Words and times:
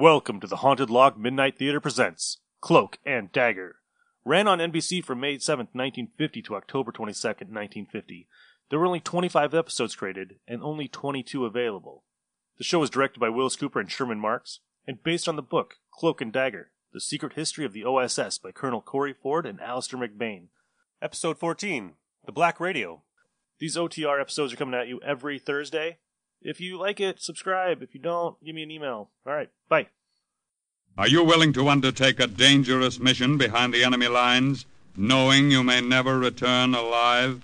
Welcome 0.00 0.38
to 0.38 0.46
the 0.46 0.58
Haunted 0.58 0.90
Log 0.90 1.18
Midnight 1.18 1.58
Theater 1.58 1.80
presents 1.80 2.38
Cloak 2.60 3.00
and 3.04 3.32
Dagger. 3.32 3.80
Ran 4.24 4.46
on 4.46 4.60
NBC 4.60 5.04
from 5.04 5.18
May 5.18 5.38
7th, 5.38 5.74
1950 5.74 6.40
to 6.42 6.54
October 6.54 6.92
22nd, 6.92 7.50
1950. 7.50 8.28
There 8.70 8.78
were 8.78 8.86
only 8.86 9.00
25 9.00 9.54
episodes 9.54 9.96
created 9.96 10.36
and 10.46 10.62
only 10.62 10.86
22 10.86 11.44
available. 11.44 12.04
The 12.58 12.62
show 12.62 12.78
was 12.78 12.90
directed 12.90 13.18
by 13.18 13.28
Willis 13.28 13.56
Cooper 13.56 13.80
and 13.80 13.90
Sherman 13.90 14.20
Marks 14.20 14.60
and 14.86 15.02
based 15.02 15.28
on 15.28 15.34
the 15.34 15.42
book 15.42 15.78
Cloak 15.90 16.20
and 16.20 16.32
Dagger: 16.32 16.70
The 16.92 17.00
Secret 17.00 17.32
History 17.32 17.64
of 17.64 17.72
the 17.72 17.84
OSS 17.84 18.38
by 18.38 18.52
Colonel 18.52 18.80
Corey 18.80 19.14
Ford 19.20 19.46
and 19.46 19.60
Alastair 19.60 19.98
MacBain. 19.98 20.46
Episode 21.02 21.40
14: 21.40 21.94
The 22.24 22.30
Black 22.30 22.60
Radio. 22.60 23.02
These 23.58 23.76
OTR 23.76 24.20
episodes 24.20 24.52
are 24.52 24.56
coming 24.56 24.78
at 24.78 24.86
you 24.86 25.00
every 25.04 25.40
Thursday. 25.40 25.98
If 26.42 26.60
you 26.60 26.78
like 26.78 27.00
it, 27.00 27.20
subscribe. 27.20 27.82
If 27.82 27.94
you 27.94 28.00
don't, 28.00 28.42
give 28.44 28.54
me 28.54 28.62
an 28.62 28.70
email. 28.70 29.10
All 29.26 29.32
right, 29.32 29.50
bye. 29.68 29.88
Are 30.96 31.08
you 31.08 31.22
willing 31.22 31.52
to 31.54 31.68
undertake 31.68 32.20
a 32.20 32.26
dangerous 32.26 32.98
mission 32.98 33.38
behind 33.38 33.72
the 33.72 33.84
enemy 33.84 34.08
lines, 34.08 34.66
knowing 34.96 35.50
you 35.50 35.62
may 35.62 35.80
never 35.80 36.18
return 36.18 36.74
alive? 36.74 37.42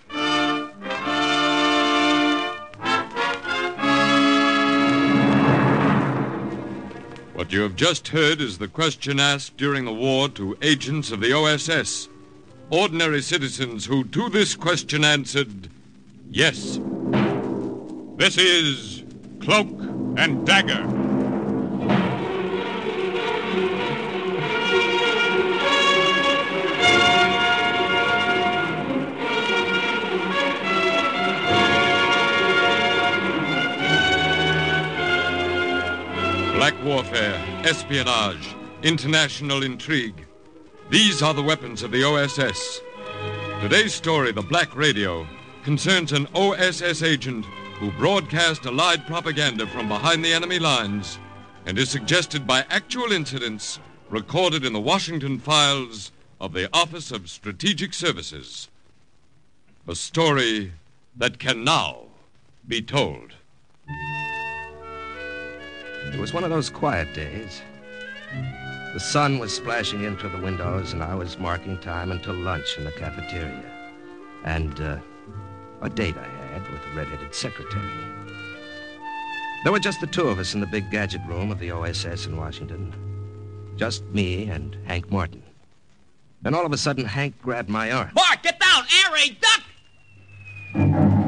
What 7.35 7.53
you 7.53 7.63
have 7.63 7.77
just 7.77 8.09
heard 8.09 8.41
is 8.41 8.59
the 8.59 8.69
question 8.69 9.21
asked 9.21 9.57
during 9.57 9.85
the 9.85 9.93
war 9.93 10.29
to 10.31 10.57
agents 10.63 11.11
of 11.11 11.21
the 11.21 11.33
OSS. 11.33 12.09
Ordinary 12.71 13.23
citizens 13.23 13.87
who 13.87 14.05
to 14.05 14.29
this 14.31 14.57
question 14.57 15.05
answered, 15.05 15.69
yes. 16.31 16.79
This 18.17 18.39
is 18.39 19.03
Cloak 19.41 19.67
and 20.17 20.47
Dagger. 20.47 20.87
Black 36.55 36.75
warfare, 36.85 37.35
espionage, 37.65 38.55
international 38.85 39.65
intrigue. 39.65 40.25
These 40.89 41.21
are 41.21 41.35
the 41.35 41.43
weapons 41.43 41.83
of 41.83 41.91
the 41.91 42.05
OSS. 42.05 42.81
Today's 43.61 43.93
story, 43.93 44.31
The 44.31 44.43
Black 44.43 44.77
Radio, 44.77 45.27
concerns 45.65 46.13
an 46.13 46.29
OSS 46.33 47.03
agent 47.03 47.45
who 47.75 47.91
broadcast 47.93 48.65
allied 48.67 49.07
propaganda 49.07 49.67
from 49.67 49.89
behind 49.89 50.25
the 50.25 50.33
enemy 50.33 50.59
lines 50.59 51.19
and 51.67 51.79
is 51.79 51.91
suggested 51.91 52.47
by 52.47 52.65
actual 52.71 53.11
incidents 53.11 53.81
recorded 54.11 54.65
in 54.65 54.73
the 54.73 54.81
Washington 54.81 55.39
files 55.39 56.13
of 56.41 56.53
the 56.53 56.69
Office 56.73 57.11
of 57.11 57.29
Strategic 57.29 57.93
Services. 57.93 58.69
A 59.89 59.95
story 59.95 60.73
that 61.17 61.39
can 61.39 61.65
now 61.65 62.05
be 62.67 62.81
told. 62.81 63.33
It 66.13 66.21
was 66.21 66.33
one 66.33 66.45
of 66.45 66.51
those 66.51 66.71
quiet 66.71 67.13
days. 67.15 67.61
The 68.93 69.01
sun 69.01 69.39
was 69.39 69.55
splashing 69.55 70.05
in 70.05 70.17
through 70.17 70.31
the 70.31 70.41
windows, 70.41 70.93
and 70.93 71.03
I 71.03 71.15
was 71.15 71.39
marking 71.39 71.79
time 71.81 72.13
until 72.13 72.35
lunch 72.35 72.79
in 72.79 72.85
the 72.85 72.93
cafeteria. 72.93 73.65
And 74.45 74.81
uh, 74.81 74.99
a 75.83 75.91
date 75.91 76.17
I 76.17 76.29
had 76.29 76.44
with 76.71 76.83
the 76.83 76.91
red-headed 76.97 77.35
secretary. 77.35 77.91
There 79.63 79.73
were 79.73 79.81
just 79.81 80.01
the 80.01 80.07
two 80.07 80.29
of 80.29 80.39
us 80.39 80.55
in 80.55 80.61
the 80.61 80.67
big 80.67 80.91
gadget 80.91 81.23
room 81.27 81.51
of 81.51 81.59
the 81.59 81.71
OSS 81.71 82.27
in 82.27 82.37
Washington. 82.37 82.95
Just 83.77 84.05
me 84.05 84.49
and 84.49 84.77
Hank 84.85 85.11
Martin. 85.11 85.43
Then 86.43 86.55
all 86.55 86.67
of 86.67 86.73
a 86.73 86.77
sudden, 86.77 87.05
Hank 87.07 87.41
grabbed 87.43 87.71
my 87.71 87.91
arm. 87.91 88.11
Mark, 88.15 88.43
get 88.43 88.61
down! 88.61 88.85
Air 89.05 89.13
raid, 89.13 89.39
duck! 89.41 89.63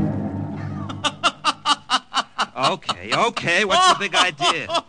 Okay, 2.56 3.14
okay, 3.14 3.64
what's 3.66 3.92
the 3.92 3.98
big 3.98 4.14
idea? 4.14 4.66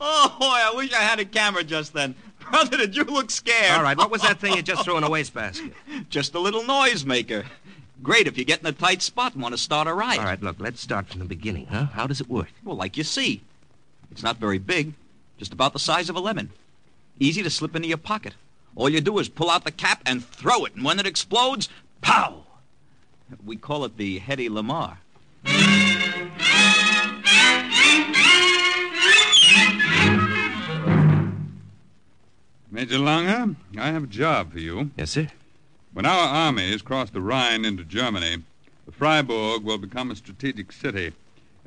Oh, 0.00 0.36
boy, 0.38 0.46
I 0.46 0.72
wish 0.76 0.92
I 0.92 1.00
had 1.00 1.18
a 1.18 1.24
camera 1.24 1.64
just 1.64 1.92
then. 1.92 2.14
Brother, 2.50 2.76
did 2.76 2.96
you 2.96 3.04
look 3.04 3.30
scared? 3.30 3.72
All 3.72 3.82
right, 3.82 3.96
what 3.96 4.10
was 4.10 4.22
that 4.22 4.40
thing 4.40 4.54
you 4.54 4.62
just 4.62 4.84
threw 4.84 4.96
in 4.96 5.04
a 5.04 5.10
wastebasket? 5.10 5.72
Just 6.08 6.34
a 6.34 6.38
little 6.38 6.62
noisemaker. 6.62 7.44
Great 8.02 8.26
if 8.26 8.38
you 8.38 8.44
get 8.44 8.60
in 8.60 8.66
a 8.66 8.72
tight 8.72 9.02
spot 9.02 9.34
and 9.34 9.42
want 9.42 9.54
to 9.54 9.58
start 9.58 9.88
a 9.88 9.94
riot. 9.94 10.20
All 10.20 10.24
right, 10.24 10.42
look, 10.42 10.56
let's 10.60 10.80
start 10.80 11.08
from 11.08 11.18
the 11.18 11.26
beginning, 11.26 11.66
huh? 11.66 11.86
How 11.86 12.06
does 12.06 12.20
it 12.20 12.28
work? 12.28 12.48
Well, 12.64 12.76
like 12.76 12.96
you 12.96 13.04
see. 13.04 13.42
It's 14.10 14.22
not 14.22 14.38
very 14.38 14.58
big, 14.58 14.94
just 15.36 15.52
about 15.52 15.72
the 15.72 15.78
size 15.78 16.08
of 16.08 16.16
a 16.16 16.20
lemon. 16.20 16.50
Easy 17.18 17.42
to 17.42 17.50
slip 17.50 17.74
into 17.74 17.88
your 17.88 17.98
pocket. 17.98 18.34
All 18.76 18.88
you 18.88 19.00
do 19.00 19.18
is 19.18 19.28
pull 19.28 19.50
out 19.50 19.64
the 19.64 19.72
cap 19.72 20.02
and 20.06 20.24
throw 20.24 20.64
it, 20.64 20.76
and 20.76 20.84
when 20.84 21.00
it 21.00 21.06
explodes, 21.06 21.68
pow! 22.00 22.44
We 23.44 23.56
call 23.56 23.84
it 23.84 23.96
the 23.96 24.20
Hedy 24.20 24.48
Lamarr. 24.48 24.98
Major 32.70 32.98
Langer, 32.98 33.56
I 33.76 33.90
have 33.90 34.04
a 34.04 34.06
job 34.06 34.52
for 34.52 34.60
you. 34.60 34.90
Yes, 34.96 35.10
sir. 35.10 35.28
When 35.92 36.06
our 36.06 36.28
armies 36.28 36.82
cross 36.82 37.10
the 37.10 37.20
Rhine 37.20 37.64
into 37.64 37.84
Germany, 37.84 38.42
Freiburg 38.90 39.64
will 39.64 39.78
become 39.78 40.10
a 40.10 40.16
strategic 40.16 40.72
city. 40.72 41.12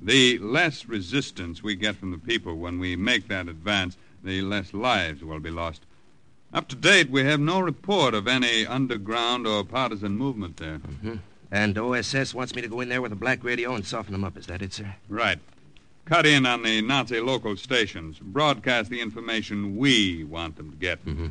The 0.02 0.38
less 0.40 0.86
resistance 0.86 1.62
we 1.62 1.76
get 1.76 1.96
from 1.96 2.12
the 2.12 2.18
people 2.18 2.56
when 2.56 2.80
we 2.80 2.96
make 2.96 3.28
that 3.28 3.48
advance, 3.48 3.98
the 4.24 4.42
less 4.42 4.74
lives 4.74 5.24
will 5.24 5.40
be 5.40 5.52
lost. 5.52 5.82
Up 6.54 6.68
to 6.70 6.76
date, 6.76 7.10
we 7.10 7.24
have 7.24 7.40
no 7.40 7.60
report 7.60 8.14
of 8.14 8.28
any 8.28 8.66
underground 8.66 9.48
or 9.48 9.64
partisan 9.64 10.18
movement 10.18 10.58
there. 10.58 10.80
Mm-hmm. 10.80 11.16
And 11.52 11.78
OSS 11.78 12.34
wants 12.34 12.56
me 12.56 12.62
to 12.62 12.68
go 12.68 12.80
in 12.80 12.90
there 12.90 13.02
with 13.02 13.12
a 13.12 13.16
black 13.16 13.44
radio 13.44 13.74
and 13.76 13.86
soften 13.86 14.14
them 14.14 14.24
up. 14.24 14.38
Is 14.38 14.48
that 14.48 14.62
it, 14.62 14.74
sir? 14.74 14.96
Right. 15.10 15.40
Cut 16.06 16.26
in 16.26 16.46
on 16.46 16.64
the 16.64 16.82
Nazi 16.82 17.20
local 17.20 17.56
stations. 17.56 18.20
Broadcast 18.20 18.90
the 18.90 19.02
information 19.02 19.78
we 19.78 20.24
want 20.24 20.56
them 20.58 20.72
to 20.72 20.78
get. 20.78 21.06
Mm-hmm. 21.06 21.28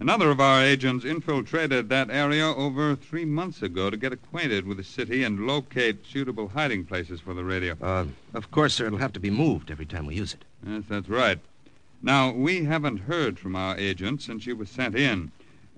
Another 0.00 0.30
of 0.30 0.40
our 0.40 0.60
agents 0.60 1.04
infiltrated 1.04 1.88
that 1.88 2.10
area 2.10 2.46
over 2.46 2.96
three 2.96 3.24
months 3.24 3.62
ago 3.62 3.90
to 3.90 3.96
get 3.96 4.12
acquainted 4.12 4.66
with 4.66 4.76
the 4.76 4.84
city 4.84 5.22
and 5.22 5.46
locate 5.46 6.04
suitable 6.04 6.48
hiding 6.48 6.84
places 6.84 7.20
for 7.20 7.32
the 7.32 7.44
radio. 7.44 7.76
Uh, 7.80 8.06
of 8.34 8.50
course, 8.50 8.74
sir, 8.74 8.86
it'll 8.86 8.98
have 8.98 9.12
to 9.12 9.20
be 9.20 9.30
moved 9.30 9.70
every 9.70 9.86
time 9.86 10.06
we 10.06 10.16
use 10.16 10.34
it. 10.34 10.44
Yes, 10.66 10.82
that's 10.88 11.08
right. 11.08 11.38
Now, 12.02 12.32
we 12.32 12.64
haven't 12.64 12.98
heard 12.98 13.38
from 13.38 13.54
our 13.54 13.78
agent 13.78 14.20
since 14.20 14.42
she 14.42 14.52
was 14.52 14.68
sent 14.68 14.96
in. 14.96 15.30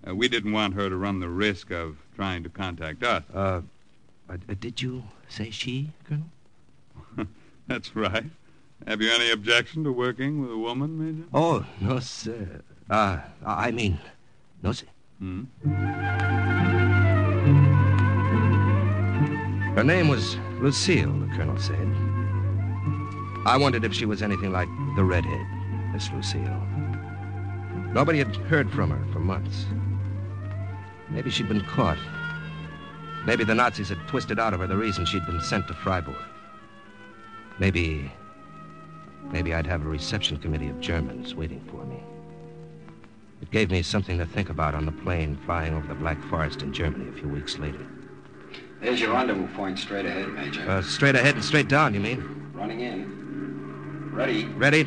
Uh, 0.07 0.15
we 0.15 0.29
didn't 0.29 0.53
want 0.53 0.75
her 0.75 0.89
to 0.89 0.97
run 0.97 1.21
the 1.21 1.29
risk 1.29 1.71
of 1.71 1.99
trying 2.15 2.43
to 2.43 2.49
contact 2.49 3.03
us. 3.05 3.23
Uh, 3.33 3.61
uh, 4.29 4.37
did 4.59 4.81
you 4.81 5.05
say 5.29 5.51
she, 5.51 5.91
Colonel? 6.05 6.27
That's 7.67 7.95
right. 7.95 8.25
Have 8.87 9.03
you 9.03 9.11
any 9.11 9.31
objection 9.31 9.85
to 9.85 9.93
working 9.93 10.41
with 10.41 10.51
a 10.51 10.59
woman, 10.59 10.99
Major? 10.99 11.29
Oh, 11.35 11.67
no, 11.81 12.01
sir. 12.01 12.63
Uh, 12.89 13.19
I 13.45 13.71
mean, 13.73 13.99
no, 14.63 14.73
sir. 14.73 14.87
Hmm? 15.19 15.45
Her 19.75 19.85
name 19.85 20.09
was 20.09 20.37
Lucille, 20.61 21.13
the 21.13 21.27
colonel 21.37 21.59
said. 21.59 21.89
I 23.45 23.57
wondered 23.57 23.85
if 23.85 23.93
she 23.93 24.07
was 24.07 24.23
anything 24.23 24.53
like 24.53 24.69
the 24.97 25.05
redhead, 25.05 25.47
Miss 25.93 26.11
Lucille. 26.13 26.63
Nobody 27.93 28.19
had 28.19 28.35
heard 28.37 28.71
from 28.71 28.91
her 28.91 29.13
for 29.13 29.19
months. 29.19 29.67
Maybe 31.11 31.31
she'd 31.31 31.49
been 31.49 31.65
caught. 31.65 31.99
Maybe 33.25 33.45
the 33.45 33.55
Nazis 33.55 33.89
had 33.89 33.99
twisted 34.07 34.39
out 34.39 34.55
of 34.55 34.61
her 34.61 34.67
the 34.67 34.77
reason 34.77 35.05
she'd 35.05 35.27
been 35.27 35.41
sent 35.41 35.67
to 35.69 35.75
Freiburg. 35.75 36.17
Maybe. 37.59 38.13
Maybe 39.33 39.55
I'd 39.55 39.67
have 39.67 39.85
a 39.85 39.89
reception 39.89 40.37
committee 40.37 40.69
of 40.69 40.81
Germans 40.81 41.35
waiting 41.35 41.61
for 41.71 41.85
me. 41.85 42.01
It 43.43 43.51
gave 43.51 43.71
me 43.71 43.83
something 43.83 44.19
to 44.19 44.27
think 44.27 44.49
about 44.49 44.75
on 44.75 44.87
the 44.87 44.93
plane 44.93 45.39
flying 45.45 45.75
over 45.75 45.87
the 45.87 45.95
Black 45.95 46.23
Forest 46.25 46.63
in 46.63 46.73
Germany 46.73 47.09
a 47.09 47.13
few 47.13 47.29
weeks 47.29 47.59
later. 47.59 47.87
There's 48.81 49.01
your 49.01 49.13
rendezvous 49.13 49.49
point 49.55 49.79
straight 49.79 50.07
ahead, 50.07 50.29
Major. 50.29 50.69
Uh, 50.69 50.83
straight 50.83 51.15
ahead 51.15 51.35
and 51.35 51.45
straight 51.45 51.69
down, 51.69 51.95
you 51.95 52.01
mean? 52.01 52.51
Running 52.55 52.81
in. 52.81 54.11
Ready. 54.13 54.47
Ready? 54.47 54.85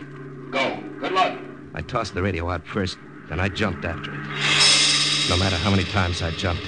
Go. 0.52 0.84
Good 1.00 1.12
luck. 1.12 1.40
I 1.76 1.82
tossed 1.82 2.14
the 2.14 2.22
radio 2.22 2.50
out 2.50 2.66
first, 2.66 2.98
then 3.28 3.40
I 3.40 3.50
jumped 3.50 3.86
after 3.86 4.12
it. 4.12 5.30
No 5.30 5.38
matter 5.38 5.56
how 5.56 5.70
many 5.70 5.84
times 5.84 6.22
I 6.22 6.32
jumped, 6.32 6.64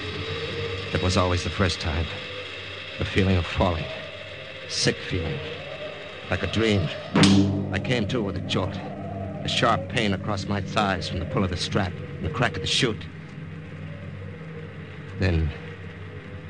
it 0.93 1.01
was 1.01 1.17
always 1.17 1.43
the 1.43 1.49
first 1.49 1.79
time. 1.79 2.05
The 2.99 3.05
feeling 3.05 3.37
of 3.37 3.45
falling. 3.45 3.85
Sick 4.69 4.95
feeling. 5.09 5.39
Like 6.29 6.43
a 6.43 6.47
dream. 6.47 6.87
I 7.73 7.79
came 7.79 8.07
to 8.09 8.21
with 8.21 8.37
a 8.37 8.41
jolt. 8.41 8.77
A 9.43 9.47
sharp 9.47 9.89
pain 9.89 10.13
across 10.13 10.47
my 10.47 10.61
thighs 10.61 11.09
from 11.09 11.19
the 11.19 11.25
pull 11.25 11.43
of 11.43 11.49
the 11.49 11.57
strap 11.57 11.93
and 11.93 12.25
the 12.25 12.29
crack 12.29 12.55
of 12.55 12.61
the 12.61 12.67
chute. 12.67 13.05
Then, 15.19 15.49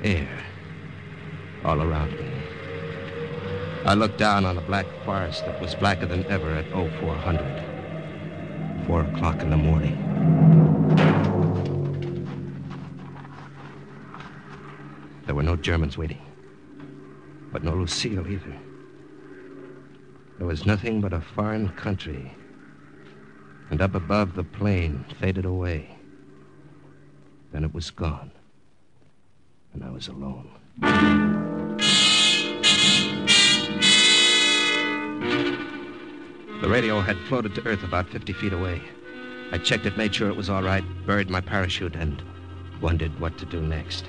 air 0.04 0.28
all 1.64 1.82
around 1.82 2.12
me. 2.12 2.32
I 3.86 3.94
looked 3.94 4.18
down 4.18 4.46
on 4.46 4.58
a 4.58 4.62
black 4.62 4.86
forest 5.06 5.46
that 5.46 5.60
was 5.62 5.74
blacker 5.74 6.06
than 6.06 6.26
ever 6.26 6.54
at 6.54 6.70
0400. 6.72 8.86
Four 8.86 9.04
o'clock 9.04 9.42
in 9.42 9.50
the 9.50 9.58
morning. 9.58 9.98
There 15.26 15.36
were 15.36 15.44
no 15.44 15.56
Germans 15.56 15.98
waiting. 15.98 16.22
But 17.52 17.64
no 17.64 17.74
Lucille 17.74 18.28
either. 18.28 18.58
There 20.38 20.48
was 20.48 20.66
nothing 20.66 21.00
but 21.00 21.14
a 21.14 21.22
foreign 21.22 21.70
country. 21.70 22.34
And 23.72 23.82
up 23.82 23.96
above 23.96 24.36
the 24.36 24.44
plane 24.44 25.04
faded 25.20 25.46
away. 25.46 25.90
Then 27.52 27.64
it 27.64 27.74
was 27.74 27.90
gone. 27.90 28.32
And 29.74 29.84
I 29.84 29.90
was 29.90 30.08
alone. 30.08 30.52
The 36.62 36.70
radio 36.70 37.02
had 37.02 37.18
floated 37.28 37.56
to 37.56 37.66
Earth 37.66 37.84
about 37.84 38.08
50 38.10 38.34
feet 38.34 38.54
away. 38.54 38.82
I 39.52 39.58
checked 39.58 39.86
it, 39.86 39.98
made 39.98 40.14
sure 40.14 40.30
it 40.30 40.36
was 40.36 40.50
all 40.50 40.62
right, 40.62 40.84
buried 41.08 41.30
my 41.30 41.42
parachute, 41.42 41.96
and 41.96 42.22
wondered 42.82 43.20
what 43.20 43.38
to 43.40 43.46
do 43.46 43.62
next. 43.62 44.06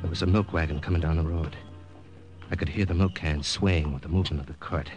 There 0.00 0.08
was 0.08 0.22
a 0.22 0.26
milk 0.26 0.52
wagon 0.52 0.80
coming 0.80 1.00
down 1.00 1.16
the 1.16 1.22
road. 1.22 1.56
I 2.50 2.56
could 2.56 2.68
hear 2.68 2.86
the 2.86 2.94
milk 2.94 3.16
cans 3.16 3.46
swaying 3.46 3.92
with 3.92 4.02
the 4.02 4.08
movement 4.08 4.40
of 4.40 4.46
the 4.46 4.54
cart. 4.54 4.90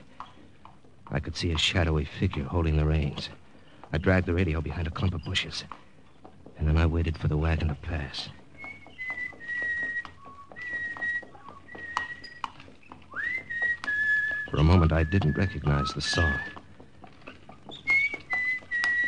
I 1.12 1.20
could 1.20 1.36
see 1.36 1.52
a 1.52 1.58
shadowy 1.58 2.06
figure 2.06 2.44
holding 2.44 2.78
the 2.78 2.86
reins. 2.86 3.30
I 3.92 3.98
dragged 3.98 4.28
the 4.28 4.34
radio 4.34 4.62
behind 4.62 4.88
a 4.88 4.92
clump 4.92 5.16
of 5.16 5.24
bushes. 5.24 5.64
And 6.58 6.68
then 6.68 6.78
I 6.78 6.86
waited 6.86 7.18
for 7.18 7.28
the 7.28 7.38
wagon 7.38 7.70
to 7.70 7.76
pass. 7.76 8.30
For 14.52 14.58
a 14.58 14.64
moment, 14.64 14.92
I 14.92 15.04
didn't 15.04 15.38
recognize 15.38 15.94
the 15.94 16.02
song. 16.02 16.40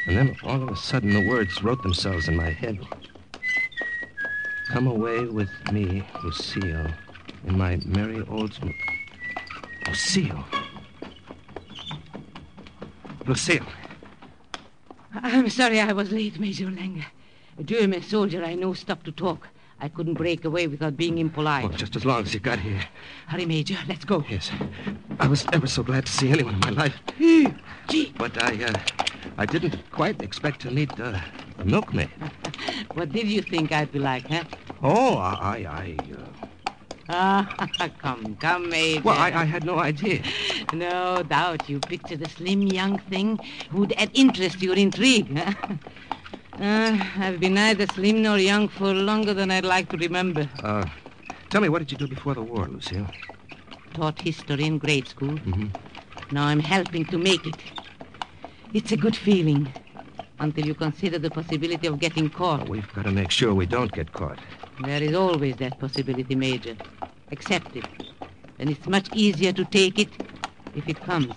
And 0.08 0.18
then, 0.18 0.36
all 0.44 0.62
of 0.62 0.70
a 0.70 0.76
sudden, 0.76 1.14
the 1.14 1.28
words 1.28 1.64
wrote 1.64 1.82
themselves 1.84 2.28
in 2.28 2.36
my 2.36 2.50
head. 2.50 2.80
Come 4.70 4.88
away 4.88 5.26
with 5.26 5.50
me, 5.72 6.04
Lucille, 6.24 6.88
in 7.46 7.58
my 7.58 7.80
merry 7.86 8.18
Oldsmobile. 8.18 8.74
Lucille. 9.88 10.44
Lucille. 13.26 13.66
I'm 15.14 15.50
sorry 15.50 15.80
I 15.80 15.92
was 15.92 16.12
late, 16.12 16.40
Major 16.40 16.68
Langer. 16.68 17.06
A 17.58 17.64
German 17.64 18.02
soldier 18.02 18.44
I 18.44 18.56
know 18.56 18.74
stopped 18.74 19.06
to 19.06 19.12
talk. 19.12 19.48
I 19.80 19.90
couldn't 19.90 20.14
break 20.14 20.46
away 20.46 20.68
without 20.68 20.96
being 20.96 21.18
impolite. 21.18 21.66
Oh, 21.66 21.70
just 21.70 21.96
as 21.96 22.06
long 22.06 22.22
as 22.22 22.34
you 22.34 22.40
got 22.40 22.60
here. 22.60 22.82
Hurry, 23.28 23.46
Major. 23.46 23.78
Let's 23.88 24.06
go. 24.06 24.24
Yes. 24.30 24.52
I 25.20 25.28
was 25.28 25.46
ever 25.54 25.68
so 25.68 25.82
glad 25.84 26.06
to 26.06 26.12
see 26.12 26.30
anyone 26.30 26.54
in 26.54 26.60
my 26.60 26.70
life. 26.70 26.96
Gee, 27.18 28.14
But 28.18 28.42
I, 28.44 28.64
uh, 28.64 28.74
I 29.38 29.46
didn't 29.46 29.78
quite 29.92 30.22
expect 30.22 30.62
to 30.62 30.72
meet 30.72 30.98
uh, 31.00 31.20
a 31.58 31.66
milkmaid. 31.66 32.10
what 32.94 33.12
did 33.12 33.28
you 33.28 33.42
think 33.42 33.72
I'd 33.72 33.92
be 33.92 34.00
like, 34.00 34.28
huh? 34.28 34.44
Oh, 34.84 35.18
I, 35.18 35.66
I, 35.68 35.98
uh, 36.14 36.48
Ah, 37.10 37.70
come, 37.98 38.36
come, 38.38 38.70
Major. 38.70 39.04
well, 39.04 39.18
I, 39.18 39.32
I 39.42 39.46
had 39.46 39.64
no 39.66 39.80
idea. 39.80 40.22
No 40.72 41.24
doubt 41.24 41.68
you 41.68 41.80
pictured 41.82 42.22
a 42.22 42.28
slim 42.30 42.68
young 42.68 42.98
thing 43.00 43.40
who'd 43.70 43.94
add 43.98 44.12
interest 44.14 44.60
to 44.60 44.66
your 44.66 44.76
intrigue, 44.76 45.36
huh? 45.38 45.54
Uh, 46.60 46.98
I've 47.18 47.40
been 47.40 47.56
neither 47.56 47.88
slim 47.88 48.22
nor 48.22 48.38
young 48.38 48.68
for 48.68 48.94
longer 48.94 49.34
than 49.34 49.50
I'd 49.52 49.66
like 49.66 49.90
to 49.92 49.98
remember. 49.98 50.50
Uh, 50.62 50.86
tell 51.50 51.62
me, 51.62 51.70
what 51.70 51.80
did 51.80 51.92
you 51.92 51.98
do 51.98 52.08
before 52.08 52.36
the 52.36 52.44
war, 52.44 52.68
Lucille? 52.68 53.10
Taught 53.94 54.20
history 54.20 54.66
in 54.66 54.78
grade 54.78 55.08
school. 55.08 55.40
Mhm. 55.40 55.72
Now 56.30 56.46
I'm 56.46 56.62
helping 56.62 57.06
to 57.06 57.18
make 57.18 57.48
it. 57.48 57.56
It's 58.74 58.92
a 58.92 58.98
good 58.98 59.16
feeling 59.18 59.74
until 60.40 60.66
you 60.66 60.76
consider 60.76 61.20
the 61.20 61.30
possibility 61.30 61.88
of 61.88 62.00
getting 62.00 62.30
caught. 62.30 62.68
We've 62.68 62.92
got 62.94 63.04
to 63.04 63.12
make 63.12 63.32
sure 63.32 63.54
we 63.54 63.66
don't 63.66 63.92
get 63.92 64.12
caught. 64.14 64.40
There 64.84 65.04
is 65.04 65.14
always 65.16 65.58
that 65.58 65.80
possibility, 65.80 66.34
Major. 66.34 66.76
Accept 67.32 67.76
it. 67.76 67.86
And 68.58 68.70
it's 68.70 68.88
much 68.88 69.10
easier 69.14 69.54
to 69.54 69.64
take 69.64 70.00
it 70.00 70.10
if 70.76 70.90
it 70.90 71.00
comes. 71.02 71.34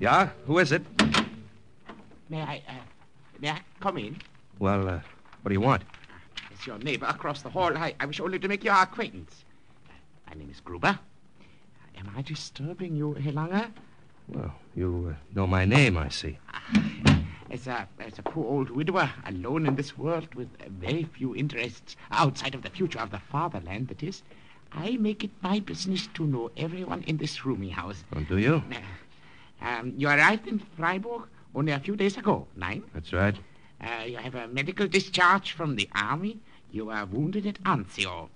Yeah? 0.00 0.30
Who 0.46 0.58
is 0.58 0.72
it? 0.72 0.82
May 2.28 2.42
I, 2.42 2.62
uh, 2.68 2.72
may 3.40 3.50
I 3.50 3.60
come 3.78 3.98
in? 3.98 4.16
Well, 4.58 4.88
uh, 4.88 5.00
what 5.42 5.50
do 5.50 5.52
you 5.52 5.60
want? 5.60 5.82
It's 6.50 6.66
your 6.66 6.78
neighbor 6.78 7.06
across 7.06 7.42
the 7.42 7.50
hall. 7.50 7.76
I, 7.76 7.94
I 8.00 8.06
wish 8.06 8.18
only 8.18 8.40
to 8.40 8.48
make 8.48 8.64
your 8.64 8.74
acquaintance. 8.74 9.44
My 10.28 10.34
name 10.34 10.50
is 10.50 10.60
Gruber. 10.60 10.98
Am 11.96 12.10
I 12.16 12.22
disturbing 12.22 12.96
you, 12.96 13.14
Herr 13.14 13.32
Langer? 13.32 13.70
Well, 14.28 14.54
you 14.74 15.14
uh, 15.14 15.34
know 15.34 15.46
my 15.46 15.64
name, 15.64 15.96
I 15.96 16.08
see. 16.08 16.38
As 17.50 17.66
a, 17.66 17.88
as 17.98 18.18
a 18.18 18.22
poor 18.22 18.44
old 18.44 18.68
widower, 18.68 19.10
alone 19.24 19.64
in 19.66 19.74
this 19.74 19.96
world 19.96 20.34
with 20.34 20.48
very 20.68 21.04
few 21.04 21.34
interests 21.34 21.96
outside 22.10 22.54
of 22.54 22.60
the 22.60 22.68
future 22.68 22.98
of 22.98 23.10
the 23.10 23.18
fatherland, 23.18 23.88
that 23.88 24.02
is, 24.02 24.22
I 24.70 24.98
make 24.98 25.24
it 25.24 25.30
my 25.40 25.58
business 25.60 26.08
to 26.12 26.26
know 26.26 26.50
everyone 26.58 27.04
in 27.04 27.16
this 27.16 27.46
roomy 27.46 27.70
house. 27.70 28.04
Oh, 28.14 28.20
do 28.20 28.36
you? 28.36 28.62
Um, 29.62 29.94
you 29.96 30.08
arrived 30.08 30.46
in 30.46 30.58
Freiburg 30.76 31.22
only 31.54 31.72
a 31.72 31.80
few 31.80 31.96
days 31.96 32.18
ago, 32.18 32.46
nein. 32.54 32.84
That's 32.92 33.14
right. 33.14 33.34
Uh, 33.80 34.04
you 34.04 34.18
have 34.18 34.34
a 34.34 34.48
medical 34.48 34.86
discharge 34.86 35.52
from 35.52 35.76
the 35.76 35.88
army. 35.94 36.40
You 36.70 36.90
are 36.90 37.06
wounded 37.06 37.46
at 37.46 37.62
Anzio. 37.62 38.28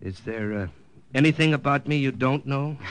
Is 0.00 0.20
there 0.20 0.52
uh, 0.54 0.66
anything 1.14 1.54
about 1.54 1.86
me 1.86 1.98
you 1.98 2.10
don't 2.10 2.46
know? 2.46 2.78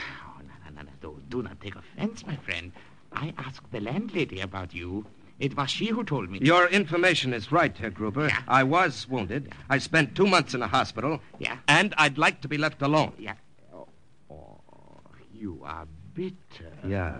No. 1.02 1.16
Do, 1.28 1.42
not 1.42 1.60
take 1.60 1.76
offense, 1.76 2.26
my 2.26 2.36
friend. 2.36 2.72
I 3.12 3.32
asked 3.38 3.70
the 3.72 3.80
landlady 3.80 4.40
about 4.40 4.74
you. 4.74 5.06
It 5.38 5.56
was 5.56 5.70
she 5.70 5.86
who 5.86 6.04
told 6.04 6.30
me. 6.30 6.38
Your 6.42 6.66
information 6.68 7.32
is 7.32 7.50
right, 7.50 7.76
Herr 7.76 7.90
Gruber. 7.90 8.28
Yeah. 8.28 8.42
I 8.46 8.62
was 8.62 9.08
wounded. 9.08 9.52
I 9.70 9.78
spent 9.78 10.14
two 10.14 10.26
months 10.26 10.54
in 10.54 10.62
a 10.62 10.68
hospital. 10.68 11.20
Yeah. 11.38 11.56
And 11.66 11.94
I'd 11.96 12.18
like 12.18 12.42
to 12.42 12.48
be 12.48 12.58
left 12.58 12.82
alone. 12.82 13.12
Yeah. 13.18 13.34
Oh, 13.72 13.88
oh, 14.30 15.00
you 15.32 15.60
are 15.64 15.86
bitter. 16.14 16.72
Yeah. 16.86 17.16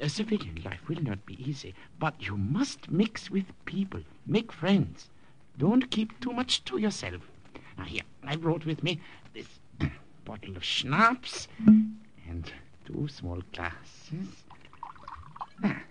A 0.00 0.08
civilian 0.08 0.62
life 0.64 0.88
will 0.88 1.02
not 1.02 1.26
be 1.26 1.34
easy, 1.42 1.74
but 1.98 2.14
you 2.20 2.36
must 2.36 2.90
mix 2.92 3.28
with 3.28 3.46
people, 3.64 4.00
make 4.24 4.52
friends. 4.52 5.08
Don't 5.58 5.90
keep 5.90 6.18
too 6.20 6.32
much 6.32 6.64
to 6.66 6.78
yourself. 6.78 7.22
Now, 7.76 7.84
here, 7.84 8.02
I 8.22 8.36
brought 8.36 8.64
with 8.64 8.84
me 8.84 9.00
this 9.34 9.46
bottle 10.24 10.56
of 10.56 10.62
schnapps 10.64 11.48
and 12.30 12.50
two 12.86 13.08
small 13.08 13.42
glasses. 13.52 14.28
Ah, 15.64 15.82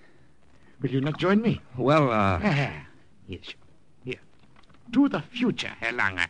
Will 0.81 0.89
you 0.91 1.01
not 1.01 1.17
join 1.19 1.41
me? 1.41 1.61
Well, 1.77 2.09
uh, 2.09 2.39
Ah, 2.41 2.85
sure. 3.29 3.53
Here. 4.05 4.19
To 4.93 5.09
the 5.09 5.21
future, 5.21 5.73
Herr 5.79 5.91
Langer. 5.93 6.27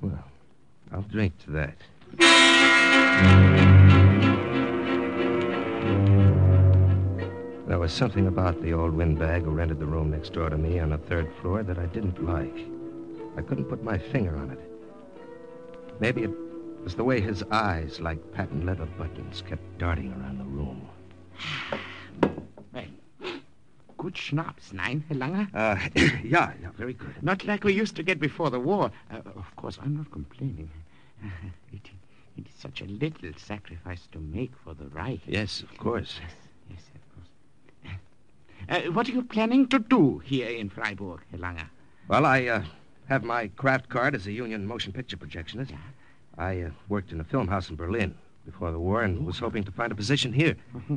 well, 0.00 0.24
I'll 0.92 1.02
drink 1.02 1.38
to 1.44 1.50
that. 1.52 1.76
There 7.66 7.78
was 7.78 7.92
something 7.92 8.26
about 8.26 8.60
the 8.60 8.72
old 8.74 8.92
windbag 8.92 9.42
who 9.44 9.50
rented 9.50 9.78
the 9.78 9.86
room 9.86 10.10
next 10.10 10.32
door 10.32 10.50
to 10.50 10.58
me 10.58 10.78
on 10.78 10.90
the 10.90 10.98
third 10.98 11.32
floor 11.40 11.62
that 11.62 11.78
I 11.78 11.86
didn't 11.86 12.22
like. 12.24 12.54
I 13.36 13.40
couldn't 13.42 13.64
put 13.66 13.82
my 13.82 13.96
finger 13.96 14.36
on 14.36 14.50
it. 14.50 14.58
Maybe 16.00 16.24
it 16.24 16.30
was 16.82 16.94
the 16.94 17.04
way 17.04 17.20
his 17.20 17.42
eyes, 17.50 18.00
like 18.00 18.32
patent 18.32 18.66
leather 18.66 18.86
buttons, 18.98 19.42
kept 19.48 19.78
darting 19.78 20.12
around 20.12 20.38
the 20.38 20.44
room. 20.44 20.88
Well, 22.72 22.84
good 23.98 24.16
schnapps, 24.16 24.72
nein, 24.72 25.04
Herr 25.08 25.16
Langer? 25.16 25.48
Uh, 25.54 25.76
yeah, 26.24 26.52
yeah, 26.60 26.70
very 26.76 26.94
good. 26.94 27.14
Not 27.22 27.44
like 27.44 27.64
we 27.64 27.72
used 27.72 27.96
to 27.96 28.02
get 28.02 28.18
before 28.18 28.50
the 28.50 28.60
war. 28.60 28.90
Uh, 29.10 29.18
of 29.36 29.54
course, 29.56 29.78
I'm 29.80 29.96
not 29.96 30.10
complaining. 30.10 30.70
it, 31.72 31.90
it 32.36 32.46
is 32.46 32.54
such 32.58 32.80
a 32.80 32.86
little 32.86 33.30
sacrifice 33.36 34.08
to 34.12 34.18
make 34.18 34.52
for 34.64 34.74
the 34.74 34.86
Reich. 34.86 35.20
Yes, 35.26 35.62
of 35.62 35.76
course. 35.78 36.18
Yes, 36.20 36.32
yes, 36.70 36.80
of 36.94 37.14
course. 37.14 38.86
Uh, 38.86 38.92
what 38.92 39.08
are 39.08 39.12
you 39.12 39.22
planning 39.22 39.68
to 39.68 39.78
do 39.78 40.18
here 40.18 40.48
in 40.48 40.68
Freiburg, 40.68 41.20
Herr 41.30 41.38
Langer? 41.38 41.68
Well, 42.08 42.26
I 42.26 42.46
uh, 42.46 42.64
have 43.08 43.22
my 43.22 43.48
craft 43.48 43.88
card 43.88 44.14
as 44.14 44.26
a 44.26 44.32
union 44.32 44.66
motion 44.66 44.92
picture 44.92 45.16
projectionist. 45.16 45.70
Yeah. 45.70 45.76
I 46.38 46.62
uh, 46.62 46.70
worked 46.88 47.12
in 47.12 47.20
a 47.20 47.24
film 47.24 47.48
house 47.48 47.70
in 47.70 47.76
Berlin 47.76 48.14
before 48.44 48.72
the 48.72 48.78
war 48.78 49.02
and 49.02 49.24
was 49.26 49.38
hoping 49.38 49.64
to 49.64 49.72
find 49.72 49.92
a 49.92 49.94
position 49.94 50.32
here. 50.32 50.56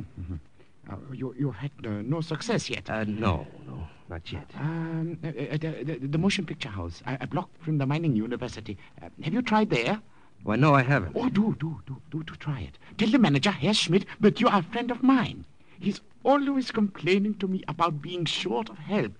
Uh, 0.88 0.94
you, 1.12 1.34
you 1.36 1.50
had 1.50 1.72
uh, 1.84 1.88
no 2.04 2.20
success 2.20 2.70
yet. 2.70 2.88
Uh, 2.88 3.02
no, 3.08 3.44
no, 3.66 3.88
not 4.08 4.30
yet. 4.30 4.48
Um, 4.56 5.18
uh, 5.24 5.26
uh, 5.26 5.32
the, 5.56 5.82
the, 5.84 6.06
the 6.06 6.18
motion 6.18 6.46
picture 6.46 6.68
house, 6.68 7.02
a, 7.06 7.18
a 7.22 7.26
block 7.26 7.50
from 7.58 7.78
the 7.78 7.86
mining 7.86 8.14
university. 8.14 8.78
Uh, 9.02 9.08
have 9.22 9.34
you 9.34 9.42
tried 9.42 9.70
there? 9.70 10.00
Why, 10.44 10.54
no, 10.54 10.74
I 10.76 10.82
haven't. 10.82 11.16
Oh, 11.16 11.28
do, 11.28 11.56
do, 11.58 11.80
do, 11.88 12.00
do, 12.12 12.22
do 12.22 12.34
try 12.36 12.60
it. 12.60 12.78
Tell 12.98 13.10
the 13.10 13.18
manager, 13.18 13.50
Herr 13.50 13.74
Schmidt, 13.74 14.04
that 14.20 14.40
you 14.40 14.46
are 14.46 14.60
a 14.60 14.62
friend 14.62 14.92
of 14.92 15.02
mine. 15.02 15.44
He's 15.80 16.00
always 16.22 16.70
complaining 16.70 17.34
to 17.38 17.48
me 17.48 17.64
about 17.66 18.00
being 18.00 18.24
short 18.24 18.68
of 18.70 18.78
help. 18.78 19.12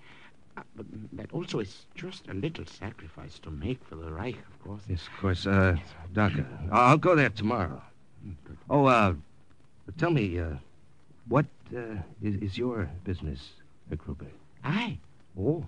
Uh, 0.56 0.62
but 0.75 0.86
that 1.12 1.32
also 1.32 1.58
is 1.60 1.86
just 1.94 2.28
a 2.28 2.34
little 2.34 2.64
sacrifice 2.64 3.38
to 3.40 3.50
make 3.50 3.84
for 3.84 3.96
the 3.96 4.10
Reich, 4.10 4.36
of 4.36 4.64
course. 4.64 4.82
Yes, 4.88 5.06
of 5.06 5.20
course. 5.20 5.46
Uh, 5.46 5.76
Doctor, 6.12 6.46
I'll 6.72 6.96
go 6.96 7.14
there 7.14 7.28
tomorrow. 7.28 7.82
Oh, 8.70 8.86
uh, 8.86 9.14
tell 9.98 10.10
me, 10.10 10.38
uh, 10.38 10.54
what 11.28 11.46
uh, 11.76 11.80
is, 12.22 12.36
is 12.36 12.58
your 12.58 12.88
business, 13.04 13.50
Herr 13.88 13.96
Gruber? 13.96 14.26
I? 14.64 14.98
Oh, 15.38 15.66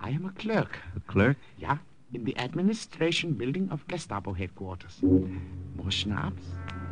I 0.00 0.10
am 0.10 0.26
a 0.26 0.30
clerk. 0.32 0.78
A 0.96 1.00
clerk? 1.00 1.36
Yeah, 1.58 1.78
in 2.12 2.24
the 2.24 2.36
administration 2.38 3.32
building 3.32 3.68
of 3.70 3.86
Gestapo 3.88 4.32
headquarters. 4.32 4.98
More 5.02 5.90
schnapps? 5.90 6.42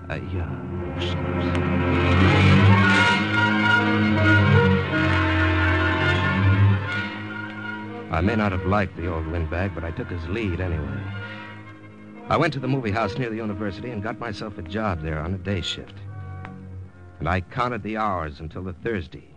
Uh, 0.09 0.15
yeah, 0.33 0.47
more 0.49 1.01
schnapps. 1.01 2.44
May 8.25 8.35
not 8.35 8.53
have 8.53 8.65
liked 8.65 8.97
the 8.97 9.13
old 9.13 9.27
windbag, 9.27 9.75
but 9.75 9.85
I 9.85 9.91
took 9.91 10.09
his 10.09 10.27
lead 10.29 10.61
anyway. 10.61 11.01
I 12.29 12.39
went 12.39 12.55
to 12.55 12.61
the 12.61 12.67
movie 12.67 12.91
house 12.91 13.19
near 13.19 13.29
the 13.29 13.37
university 13.37 13.91
and 13.91 14.03
got 14.03 14.19
myself 14.19 14.57
a 14.57 14.63
job 14.63 15.03
there 15.03 15.21
on 15.21 15.35
a 15.35 15.39
day 15.39 15.61
shift. 15.61 15.99
And 17.19 17.29
I 17.29 17.43
counted 17.43 17.83
the 17.83 17.99
hours 17.99 18.41
until 18.41 18.63
the 18.63 18.73
Thursday 18.73 19.29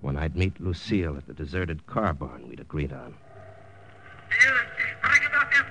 when 0.00 0.16
I'd 0.16 0.34
meet 0.34 0.58
Lucille 0.60 1.18
at 1.18 1.26
the 1.26 1.34
deserted 1.34 1.86
car 1.86 2.14
barn 2.14 2.48
we'd 2.48 2.60
agreed 2.60 2.92
on. 2.92 3.14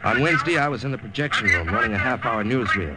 On 0.04 0.22
Wednesday, 0.22 0.58
I 0.58 0.68
was 0.68 0.84
in 0.84 0.92
the 0.92 0.98
projection 1.00 1.48
room 1.48 1.68
running 1.68 1.94
a 1.94 1.98
half 1.98 2.24
hour 2.26 2.44
newsreel, 2.44 2.96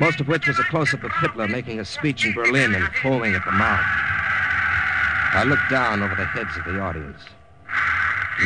most 0.00 0.20
of 0.20 0.26
which 0.26 0.46
was 0.48 0.58
a 0.58 0.64
close 0.64 0.92
up 0.92 1.04
of 1.04 1.12
Hitler 1.20 1.46
making 1.46 1.78
a 1.78 1.84
speech 1.84 2.26
in 2.26 2.34
Berlin 2.34 2.74
and 2.74 2.84
foaming 2.96 3.34
at 3.34 3.44
the 3.44 3.52
mouth. 3.52 3.86
I 5.34 5.44
looked 5.46 5.70
down 5.70 6.02
over 6.02 6.16
the 6.16 6.24
heads 6.24 6.56
of 6.56 6.64
the 6.64 6.80
audience, 6.80 7.20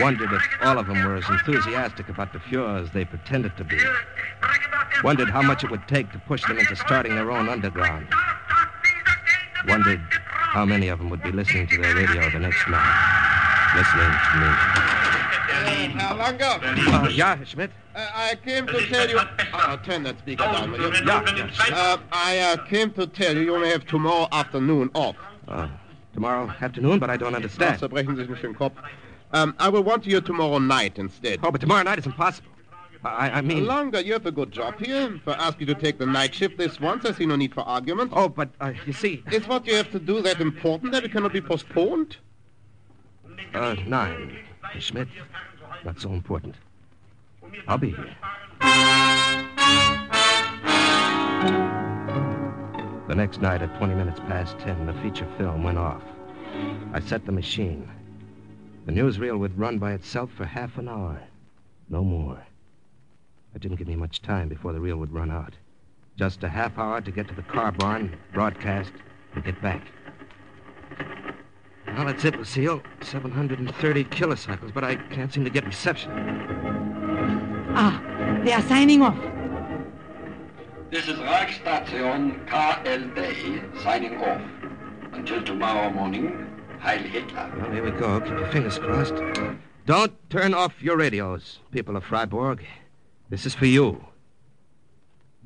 wondered 0.00 0.32
if 0.32 0.42
all 0.62 0.78
of 0.78 0.86
them 0.86 1.04
were 1.04 1.16
as 1.16 1.28
enthusiastic 1.28 2.08
about 2.08 2.32
the 2.32 2.38
Fuhrer 2.38 2.82
as 2.82 2.90
they 2.92 3.04
pretended 3.04 3.56
to 3.56 3.64
be, 3.64 3.78
wondered 5.04 5.28
how 5.30 5.42
much 5.42 5.64
it 5.64 5.70
would 5.70 5.86
take 5.88 6.10
to 6.12 6.18
push 6.20 6.42
them 6.46 6.58
into 6.58 6.74
starting 6.76 7.14
their 7.14 7.30
own 7.30 7.48
underground, 7.48 8.06
wondered 9.68 10.00
how 10.00 10.64
many 10.64 10.88
of 10.88 10.98
them 10.98 11.10
would 11.10 11.22
be 11.22 11.32
listening 11.32 11.66
to 11.68 11.78
their 11.80 11.94
radio 11.94 12.30
the 12.30 12.38
next 12.38 12.68
night, 12.68 13.72
listening 13.76 14.12
to 14.32 14.38
me. 14.40 14.92
Herr 15.92 16.14
Langer, 16.14 16.88
Uh, 16.88 17.36
Herr 17.36 17.46
Schmidt? 17.46 17.70
uh, 17.94 18.08
I 18.14 18.34
came 18.44 18.66
to 18.66 18.86
tell 18.86 19.08
you. 19.08 19.18
Uh, 19.18 19.76
turn 19.78 20.02
that 20.04 20.18
speaker 20.18 20.44
down, 20.44 20.70
will 20.72 20.80
you? 20.80 21.04
Yeah, 21.04 21.24
Schmidt. 21.24 21.72
Uh, 21.72 21.98
I 22.12 22.38
uh, 22.38 22.56
came 22.66 22.90
to 22.92 23.06
tell 23.06 23.34
you 23.36 23.42
you 23.42 23.54
only 23.54 23.68
have 23.70 23.86
tomorrow 23.86 24.26
afternoon 24.32 24.90
off. 24.94 25.16
Uh, 25.48 25.68
tomorrow 26.14 26.52
afternoon, 26.60 26.98
but 26.98 27.10
I 27.10 27.16
don't 27.16 27.34
understand. 27.34 27.78
zerbrechen 27.78 28.16
Sie 28.16 28.22
sich 28.22 28.30
nicht 28.30 28.42
den 28.42 28.54
Kopf. 28.54 28.78
Um, 29.32 29.54
I 29.58 29.68
will 29.68 29.82
want 29.82 30.06
you 30.06 30.20
tomorrow 30.20 30.58
night 30.58 30.98
instead. 30.98 31.40
Oh, 31.42 31.50
but 31.50 31.60
tomorrow 31.60 31.82
night 31.82 31.98
is 31.98 32.06
impossible. 32.06 32.48
I, 33.04 33.30
I 33.30 33.40
mean. 33.40 33.64
Langer, 33.64 34.04
you 34.04 34.12
have 34.12 34.26
a 34.26 34.30
good 34.30 34.52
job 34.52 34.78
here. 34.78 35.14
If 35.16 35.26
I 35.26 35.32
ask 35.32 35.58
you 35.58 35.66
to 35.66 35.74
take 35.74 35.98
the 35.98 36.06
night 36.06 36.34
shift 36.34 36.56
this 36.56 36.78
once, 36.80 37.04
I 37.04 37.12
see 37.12 37.26
no 37.26 37.34
need 37.34 37.52
for 37.52 37.62
argument. 37.62 38.12
Oh, 38.14 38.28
but 38.28 38.50
uh, 38.60 38.72
you 38.86 38.92
see, 38.92 39.24
Is 39.32 39.46
what 39.48 39.66
you 39.66 39.74
have 39.74 39.90
to 39.92 39.98
do 39.98 40.22
that 40.22 40.40
important 40.40 40.92
that 40.92 41.02
it 41.04 41.10
cannot 41.12 41.32
be 41.32 41.40
postponed? 41.40 42.18
uh, 43.54 43.74
nein, 43.86 44.38
Schmidt. 44.78 45.08
Not 45.84 46.00
so 46.00 46.10
important. 46.12 46.54
I'll 47.66 47.78
be 47.78 47.90
here. 47.90 48.14
The 53.08 53.16
next 53.16 53.42
night 53.42 53.62
at 53.62 53.76
20 53.78 53.94
minutes 53.94 54.20
past 54.20 54.58
10, 54.60 54.86
the 54.86 54.94
feature 55.02 55.26
film 55.36 55.64
went 55.64 55.76
off. 55.76 56.02
I 56.92 57.00
set 57.00 57.26
the 57.26 57.32
machine. 57.32 57.90
The 58.84 58.92
newsreel 58.92 59.38
would 59.38 59.58
run 59.58 59.78
by 59.78 59.92
itself 59.92 60.30
for 60.32 60.44
half 60.44 60.76
an 60.76 60.88
hour. 60.88 61.20
No 61.88 62.02
more. 62.02 62.42
It 63.54 63.62
didn't 63.62 63.76
give 63.76 63.86
me 63.86 63.94
much 63.94 64.22
time 64.22 64.48
before 64.48 64.72
the 64.72 64.80
reel 64.80 64.96
would 64.96 65.12
run 65.12 65.30
out. 65.30 65.54
Just 66.16 66.42
a 66.42 66.48
half 66.48 66.78
hour 66.78 67.00
to 67.00 67.10
get 67.10 67.28
to 67.28 67.34
the 67.34 67.42
car 67.42 67.70
barn, 67.70 68.16
broadcast, 68.32 68.92
and 69.34 69.44
get 69.44 69.60
back. 69.62 69.82
Well, 71.86 72.06
that's 72.06 72.24
it, 72.24 72.36
Lucille. 72.36 72.82
730 73.02 74.04
kilocycles, 74.04 74.74
but 74.74 74.82
I 74.82 74.96
can't 74.96 75.32
seem 75.32 75.44
to 75.44 75.50
get 75.50 75.64
reception. 75.64 76.10
Ah, 77.74 78.40
they 78.44 78.52
are 78.52 78.62
signing 78.62 79.02
off. 79.02 79.18
This 80.90 81.06
is 81.06 81.18
Reichsstation 81.18 82.46
KLD 82.48 83.82
signing 83.82 84.16
off. 84.16 84.42
Until 85.12 85.42
tomorrow 85.42 85.90
morning, 85.90 86.41
Heil 86.82 86.98
Hitler. 86.98 87.52
Well, 87.56 87.70
here 87.70 87.84
we 87.84 87.92
go. 87.92 88.20
Keep 88.20 88.30
your 88.30 88.48
fingers 88.48 88.76
crossed. 88.76 89.14
Don't 89.86 90.30
turn 90.30 90.52
off 90.52 90.82
your 90.82 90.96
radios, 90.96 91.60
people 91.70 91.96
of 91.96 92.02
Freiburg. 92.02 92.66
This 93.30 93.46
is 93.46 93.54
for 93.54 93.66
you. 93.66 94.04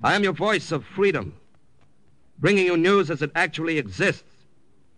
I 0.02 0.14
am 0.14 0.22
your 0.22 0.32
voice 0.32 0.72
of 0.72 0.82
freedom, 0.82 1.34
bringing 2.38 2.64
you 2.64 2.78
news 2.78 3.10
as 3.10 3.20
it 3.20 3.32
actually 3.34 3.76
exists, 3.76 4.24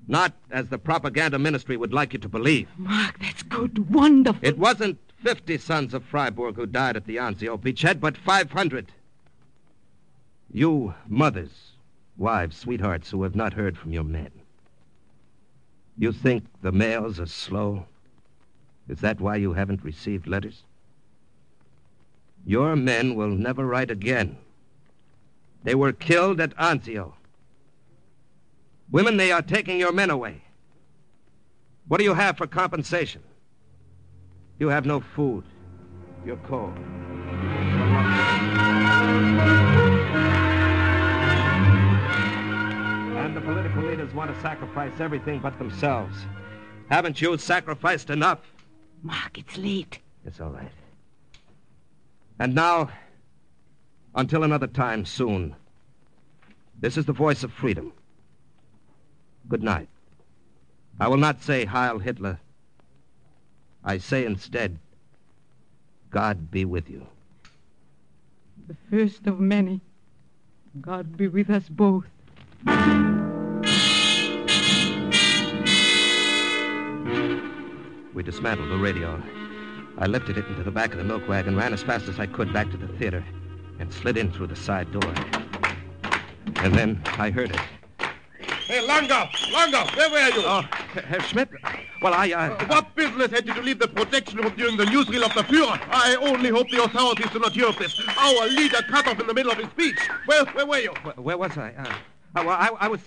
not 0.06 0.32
as 0.48 0.68
the 0.68 0.78
propaganda 0.78 1.40
ministry 1.40 1.76
would 1.76 1.92
like 1.92 2.12
you 2.12 2.20
to 2.20 2.28
believe. 2.28 2.68
Mark, 2.76 3.18
that's 3.18 3.42
good. 3.42 3.92
Wonderful. 3.92 4.46
It 4.46 4.58
wasn't 4.58 5.00
50 5.24 5.58
sons 5.58 5.92
of 5.92 6.04
Freiburg 6.04 6.54
who 6.54 6.66
died 6.66 6.96
at 6.96 7.06
the 7.06 7.16
Anzio 7.16 7.58
beachhead, 7.58 7.98
but 7.98 8.16
500. 8.16 8.92
You 10.52 10.94
mothers, 11.08 11.72
wives, 12.16 12.56
sweethearts 12.56 13.10
who 13.10 13.24
have 13.24 13.34
not 13.34 13.54
heard 13.54 13.76
from 13.76 13.92
your 13.92 14.04
men. 14.04 14.30
You 15.98 16.12
think 16.12 16.44
the 16.62 16.70
mails 16.70 17.18
are 17.18 17.26
slow? 17.26 17.86
Is 18.88 19.00
that 19.00 19.20
why 19.20 19.36
you 19.36 19.52
haven't 19.52 19.84
received 19.84 20.28
letters? 20.28 20.62
Your 22.46 22.76
men 22.76 23.16
will 23.16 23.30
never 23.30 23.66
write 23.66 23.90
again. 23.90 24.38
They 25.64 25.74
were 25.74 25.92
killed 25.92 26.40
at 26.40 26.56
Anzio. 26.56 27.14
Women, 28.90 29.16
they 29.16 29.32
are 29.32 29.42
taking 29.42 29.78
your 29.78 29.92
men 29.92 30.08
away. 30.08 30.42
What 31.88 31.98
do 31.98 32.04
you 32.04 32.14
have 32.14 32.38
for 32.38 32.46
compensation? 32.46 33.22
You 34.58 34.68
have 34.68 34.86
no 34.86 35.00
food. 35.00 35.44
You're 36.24 36.36
cold. 36.36 36.78
Political 43.48 43.82
leaders 43.82 44.12
want 44.12 44.34
to 44.34 44.38
sacrifice 44.42 45.00
everything 45.00 45.38
but 45.38 45.58
themselves. 45.58 46.14
Haven't 46.90 47.22
you 47.22 47.38
sacrificed 47.38 48.10
enough? 48.10 48.40
Mark, 49.02 49.38
it's 49.38 49.56
late. 49.56 50.00
It's 50.26 50.38
all 50.38 50.50
right. 50.50 50.70
And 52.38 52.54
now, 52.54 52.90
until 54.14 54.44
another 54.44 54.66
time 54.66 55.06
soon, 55.06 55.56
this 56.78 56.98
is 56.98 57.06
the 57.06 57.14
voice 57.14 57.42
of 57.42 57.50
freedom. 57.50 57.94
Good 59.48 59.62
night. 59.62 59.88
I 61.00 61.08
will 61.08 61.16
not 61.16 61.42
say 61.42 61.64
Heil 61.64 62.00
Hitler. 62.00 62.40
I 63.82 63.96
say 63.96 64.26
instead, 64.26 64.78
God 66.10 66.50
be 66.50 66.66
with 66.66 66.90
you. 66.90 67.06
The 68.66 68.76
first 68.90 69.26
of 69.26 69.40
many. 69.40 69.80
God 70.82 71.16
be 71.16 71.28
with 71.28 71.48
us 71.48 71.66
both. 71.70 72.04
We 78.14 78.22
dismantled 78.22 78.70
the 78.70 78.78
radio. 78.78 79.22
I 79.98 80.06
lifted 80.06 80.38
it 80.38 80.46
into 80.46 80.62
the 80.62 80.70
back 80.70 80.92
of 80.92 80.98
the 80.98 81.04
milk 81.04 81.28
wagon, 81.28 81.56
ran 81.56 81.72
as 81.72 81.82
fast 81.82 82.08
as 82.08 82.18
I 82.18 82.26
could 82.26 82.52
back 82.52 82.70
to 82.70 82.76
the 82.76 82.88
theater, 82.98 83.24
and 83.78 83.92
slid 83.92 84.16
in 84.16 84.32
through 84.32 84.46
the 84.46 84.56
side 84.56 84.90
door. 84.92 85.14
And 86.56 86.74
then 86.74 87.02
I 87.18 87.30
heard 87.30 87.50
it. 87.50 87.60
Hey, 88.66 88.86
Langer! 88.86 89.28
Langer! 89.52 89.96
Where 89.96 90.10
were 90.10 90.28
you? 90.36 90.42
Oh, 90.44 90.62
Herr 90.92 91.20
Schmidt? 91.20 91.48
Well, 92.02 92.14
I, 92.14 92.30
uh... 92.32 92.66
What 92.66 92.94
business 92.94 93.30
had 93.30 93.46
you 93.46 93.54
to 93.54 93.62
leave 93.62 93.78
the 93.78 93.88
projection 93.88 94.38
room 94.38 94.52
during 94.56 94.76
the 94.76 94.84
newsreel 94.84 95.24
of 95.24 95.34
the 95.34 95.42
Führer? 95.42 95.80
I 95.90 96.16
only 96.16 96.50
hope 96.50 96.70
the 96.70 96.82
authorities 96.82 97.30
do 97.30 97.38
not 97.38 97.52
hear 97.52 97.66
of 97.66 97.78
this. 97.78 98.00
Our 98.16 98.46
leader 98.48 98.82
cut 98.88 99.06
off 99.06 99.20
in 99.20 99.26
the 99.26 99.34
middle 99.34 99.52
of 99.52 99.58
his 99.58 99.68
speech. 99.68 99.98
Where, 100.26 100.44
where 100.46 100.66
were 100.66 100.78
you? 100.78 100.90
Where, 101.02 101.14
where 101.14 101.38
was 101.38 101.56
I? 101.56 101.72
Uh, 101.72 101.94
I, 102.36 102.42
I, 102.42 102.68
I 102.80 102.88
was 102.88 103.00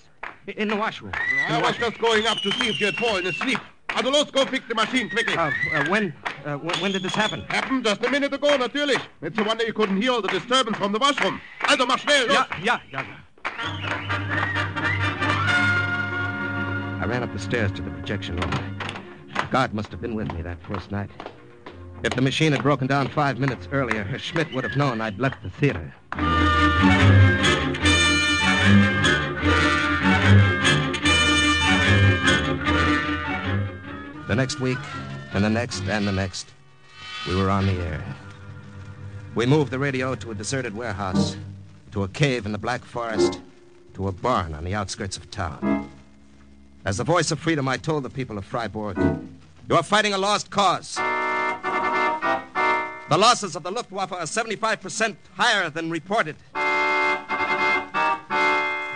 in 0.48 0.67
the 0.67 0.75
washroom. 0.75 1.13
In 1.13 1.53
I 1.53 1.60
the 1.60 1.67
was 1.67 1.77
just 1.77 2.00
going 2.00 2.25
up 2.27 2.39
to 2.39 2.51
see 2.53 2.70
if 2.70 2.79
you 2.79 2.88
had 2.88 2.96
fallen 2.96 3.27
asleep. 3.27 3.60
Adelos, 3.93 4.31
go 4.31 4.45
fix 4.45 4.67
the 4.67 4.75
machine 4.75 5.10
quickly. 5.10 5.36
Uh, 5.36 5.51
uh, 5.74 5.86
when, 5.89 6.13
uh, 6.45 6.57
when, 6.57 6.75
when 6.79 6.91
did 6.91 7.03
this 7.03 7.13
happen? 7.13 7.41
Happened 7.50 7.83
just 7.83 8.03
a 8.03 8.10
minute 8.10 8.33
ago, 8.33 8.57
natürlich. 8.57 9.01
It's 9.21 9.38
a 9.38 9.43
wonder 9.43 9.63
you 9.63 9.74
couldn't 9.74 10.01
hear 10.01 10.12
all 10.12 10.21
the 10.21 10.27
disturbance 10.27 10.77
from 10.77 10.91
the 10.91 11.00
washroom. 11.00 11.41
Also, 11.67 11.86
mach 11.86 12.00
schnell, 12.00 12.27
los. 12.27 12.48
Yeah, 12.63 12.79
yeah, 12.91 13.03
yeah. 13.03 13.17
I 17.01 17.05
ran 17.05 17.24
up 17.24 17.33
the 17.33 17.39
stairs 17.39 17.71
to 17.74 17.81
the 17.81 17.91
projection 17.91 18.38
room. 18.38 18.51
God 19.51 19.74
must 19.74 19.91
have 19.91 20.01
been 20.01 20.15
with 20.15 20.31
me 20.33 20.41
that 20.41 20.62
first 20.63 20.91
night. 20.91 21.10
If 22.03 22.13
the 22.15 22.21
machine 22.21 22.51
had 22.51 22.63
broken 22.63 22.88
down 22.88 23.10
five 23.10 23.38
minutes 23.39 23.67
earlier, 23.71 24.03
Herr 24.03 24.19
Schmidt 24.19 24.51
would 24.53 24.63
have 24.63 24.77
known 24.77 25.01
I'd 25.01 25.19
left 25.19 25.43
the 25.43 25.50
theater. 25.50 25.93
The 34.31 34.38
next 34.38 34.61
week, 34.61 34.77
And 35.33 35.43
the 35.43 35.50
next 35.50 35.83
and 35.89 36.07
the 36.07 36.11
next, 36.13 36.47
we 37.27 37.35
were 37.35 37.50
on 37.50 37.65
the 37.65 37.73
air. 37.73 38.01
We 39.35 39.45
moved 39.45 39.73
the 39.73 39.77
radio 39.77 40.15
to 40.15 40.31
a 40.31 40.33
deserted 40.33 40.73
warehouse, 40.73 41.35
to 41.91 42.03
a 42.03 42.07
cave 42.07 42.45
in 42.45 42.53
the 42.53 42.57
Black 42.57 42.85
Forest, 42.85 43.41
to 43.93 44.07
a 44.07 44.13
barn 44.13 44.53
on 44.53 44.63
the 44.63 44.73
outskirts 44.73 45.17
of 45.17 45.29
town. 45.31 45.91
As 46.85 46.95
the 46.95 47.03
voice 47.03 47.31
of 47.31 47.39
freedom, 47.39 47.67
I 47.67 47.75
told 47.75 48.03
the 48.03 48.09
people 48.09 48.38
of 48.38 48.45
Freiburg, 48.45 48.97
you 49.69 49.75
are 49.75 49.83
fighting 49.83 50.13
a 50.13 50.17
lost 50.17 50.50
cause. 50.50 50.95
The 50.95 51.01
losses 53.17 53.57
of 53.57 53.63
the 53.63 53.71
Luftwaffe 53.71 54.13
are 54.13 54.21
75% 54.21 55.17
higher 55.35 55.69
than 55.69 55.89
reported. 55.89 56.38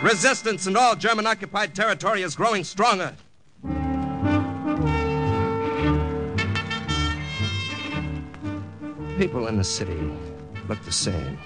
Resistance 0.02 0.66
in 0.66 0.78
all 0.78 0.96
German 0.96 1.28
occupied 1.28 1.76
territory 1.76 2.22
is 2.22 2.36
growing 2.36 2.64
stronger. 2.64 3.14
People 9.18 9.48
in 9.48 9.56
the 9.56 9.64
city 9.64 10.12
looked 10.68 10.84
the 10.84 10.92
same, 10.92 11.38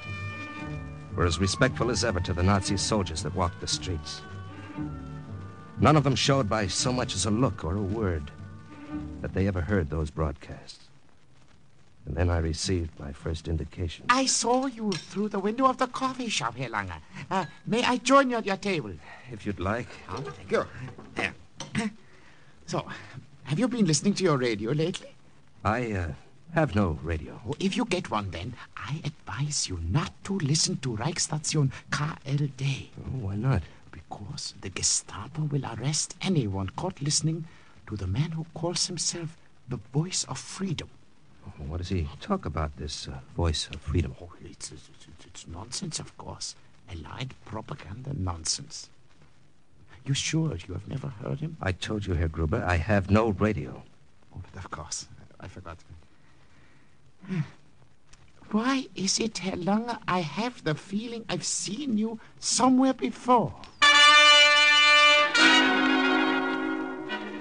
were 1.16 1.26
as 1.26 1.38
respectful 1.40 1.92
as 1.92 2.04
ever 2.04 2.20
to 2.22 2.34
the 2.34 2.42
Nazi 2.42 2.78
soldiers 2.78 3.22
that 3.22 3.36
walked 3.36 3.62
the 3.62 3.68
streets. 3.68 4.22
None 5.80 5.96
of 5.96 6.04
them 6.04 6.16
showed 6.16 6.50
by 6.50 6.66
so 6.66 6.92
much 6.92 7.14
as 7.14 7.26
a 7.26 7.32
look 7.32 7.64
or 7.64 7.76
a 7.76 7.82
word 7.82 8.32
that 9.22 9.36
they 9.36 9.48
ever 9.48 9.62
heard 9.62 9.90
those 9.90 10.10
broadcasts. 10.10 10.86
And 12.08 12.18
then 12.18 12.32
I 12.32 12.40
received 12.40 13.00
my 13.00 13.12
first 13.12 13.48
indication. 13.48 14.06
I 14.10 14.26
saw 14.26 14.66
you 14.66 14.92
through 14.92 15.30
the 15.30 15.38
window 15.38 15.66
of 15.66 15.78
the 15.78 15.86
coffee 15.86 16.30
shop, 16.30 16.56
Herr 16.56 16.70
Langer. 16.70 17.00
Uh, 17.30 17.46
may 17.68 17.84
I 17.84 17.98
join 17.98 18.32
you 18.32 18.38
at 18.38 18.48
your 18.48 18.58
table? 18.58 18.94
If 19.32 19.46
you'd 19.46 19.60
like. 19.60 19.88
Oh, 20.10 20.22
thank 20.22 20.52
you. 20.52 20.66
There. 21.16 21.34
So, 22.66 22.86
have 23.46 23.58
you 23.58 23.68
been 23.68 23.86
listening 23.86 24.14
to 24.14 24.24
your 24.24 24.38
radio 24.38 24.72
lately? 24.72 25.16
I, 25.66 25.92
uh, 25.92 26.08
have 26.54 26.76
no 26.76 27.00
radio. 27.04 27.40
Oh, 27.48 27.56
if 27.60 27.78
you 27.78 27.86
get 27.86 28.10
one, 28.10 28.32
then 28.32 28.54
I 28.76 29.02
advise 29.04 29.68
you 29.70 29.80
not 29.90 30.12
to 30.26 30.38
listen 30.40 30.78
to 30.78 30.96
Reichsstation 30.96 31.72
KLD. 31.92 32.88
Oh, 33.00 33.26
why 33.26 33.36
not? 33.36 33.64
Because 33.92 34.56
the 34.62 34.70
Gestapo 34.70 35.44
will 35.44 35.66
arrest 35.66 36.16
anyone 36.22 36.70
caught 36.76 37.02
listening 37.02 37.46
to 37.88 37.96
the 37.96 38.08
man 38.08 38.32
who 38.32 38.46
calls 38.54 38.88
himself 38.88 39.38
the 39.68 39.78
voice 39.94 40.26
of 40.26 40.38
freedom. 40.40 40.90
Oh, 41.48 41.64
what 41.68 41.78
does 41.78 41.90
he 41.90 42.08
talk 42.20 42.46
about, 42.46 42.76
this 42.78 43.08
uh, 43.08 43.20
voice 43.36 43.68
of 43.74 43.82
freedom? 43.82 44.16
Oh, 44.22 44.32
it's, 44.44 44.72
it's, 44.72 44.90
it's, 45.08 45.26
it's 45.26 45.48
nonsense, 45.48 46.00
of 46.00 46.18
course. 46.18 46.56
Allied 46.92 47.34
propaganda 47.46 48.12
nonsense. 48.18 48.90
You 50.06 50.14
sure 50.16 50.56
you 50.68 50.74
have 50.74 50.88
never 50.88 51.08
heard 51.08 51.40
him? 51.40 51.58
I 51.62 51.72
told 51.72 52.08
you, 52.08 52.16
Herr 52.16 52.28
Gruber, 52.28 52.64
I 52.66 52.78
have 52.78 53.12
no 53.12 53.30
radio. 53.30 53.84
Oh, 54.36 54.42
but 54.52 54.64
of 54.64 54.72
course. 54.72 55.08
I 55.40 55.48
forgot. 55.48 55.78
Why 58.52 58.88
is 58.96 59.20
it, 59.20 59.38
Herr 59.40 59.58
Langer, 59.58 60.00
I 60.08 60.22
have 60.22 60.64
the 60.64 60.74
feeling 60.74 61.24
I've 61.30 61.46
seen 61.46 61.98
you 61.98 62.20
somewhere 62.40 62.94
before? 62.94 63.54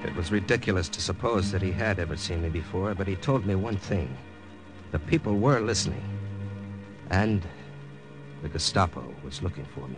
It 0.05 0.15
was 0.15 0.31
ridiculous 0.31 0.89
to 0.91 1.01
suppose 1.01 1.51
that 1.51 1.63
he 1.63 1.73
had 1.73 1.99
ever 1.99 2.17
seen 2.17 2.43
me 2.43 2.51
before, 2.51 2.95
but 2.95 3.07
he 3.07 3.17
told 3.17 3.47
me 3.47 3.55
one 3.55 3.77
thing. 3.77 4.15
The 4.93 4.99
people 4.99 5.37
were 5.37 5.61
listening. 5.61 6.03
And 7.11 7.43
the 8.43 8.49
Gestapo 8.49 9.03
was 9.25 9.43
looking 9.43 9.67
for 9.75 9.89
me. 9.89 9.97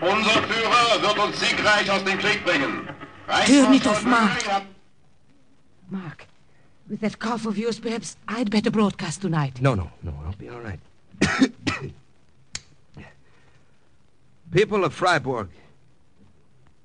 Unser 0.00 0.42
Führer 0.42 1.02
wird 1.02 1.18
uns 1.18 1.38
siegreich 1.38 1.90
aus 1.90 2.02
dem 2.02 2.18
Krieg 2.18 2.42
bringen. 2.44 2.88
Turn 3.46 3.74
it 3.74 3.86
off, 3.86 4.04
Mark. 4.04 4.64
Mark, 5.90 6.26
with 6.90 7.00
that 7.00 7.20
cough 7.20 7.46
of 7.46 7.56
yours, 7.56 7.78
perhaps 7.78 8.16
I'd 8.26 8.50
better 8.50 8.70
broadcast 8.70 9.22
tonight. 9.22 9.62
No, 9.62 9.74
no, 9.74 9.90
no, 10.02 10.12
I'll 10.26 10.32
be 10.32 10.48
all 10.48 10.60
right. 10.60 10.80
People 14.50 14.84
of 14.84 14.92
Freiburg, 14.92 15.48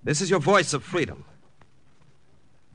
this 0.03 0.21
is 0.21 0.29
your 0.29 0.39
voice 0.39 0.73
of 0.73 0.83
freedom. 0.83 1.25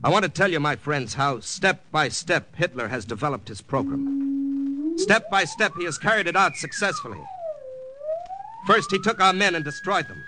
I 0.03 0.09
want 0.09 0.23
to 0.23 0.29
tell 0.29 0.51
you, 0.51 0.59
my 0.59 0.75
friends, 0.75 1.13
how 1.13 1.39
step 1.39 1.85
by 1.91 2.09
step 2.09 2.53
Hitler 2.55 2.89
has 2.89 3.05
developed 3.05 3.47
his 3.47 3.61
program. 3.61 4.97
Step 4.97 5.29
by 5.29 5.45
step, 5.45 5.71
he 5.77 5.85
has 5.85 5.97
carried 5.97 6.27
it 6.27 6.35
out 6.35 6.57
successfully. 6.57 7.21
First, 8.67 8.91
he 8.91 8.99
took 8.99 9.21
our 9.21 9.31
men 9.31 9.55
and 9.55 9.63
destroyed 9.63 10.09
them. 10.09 10.21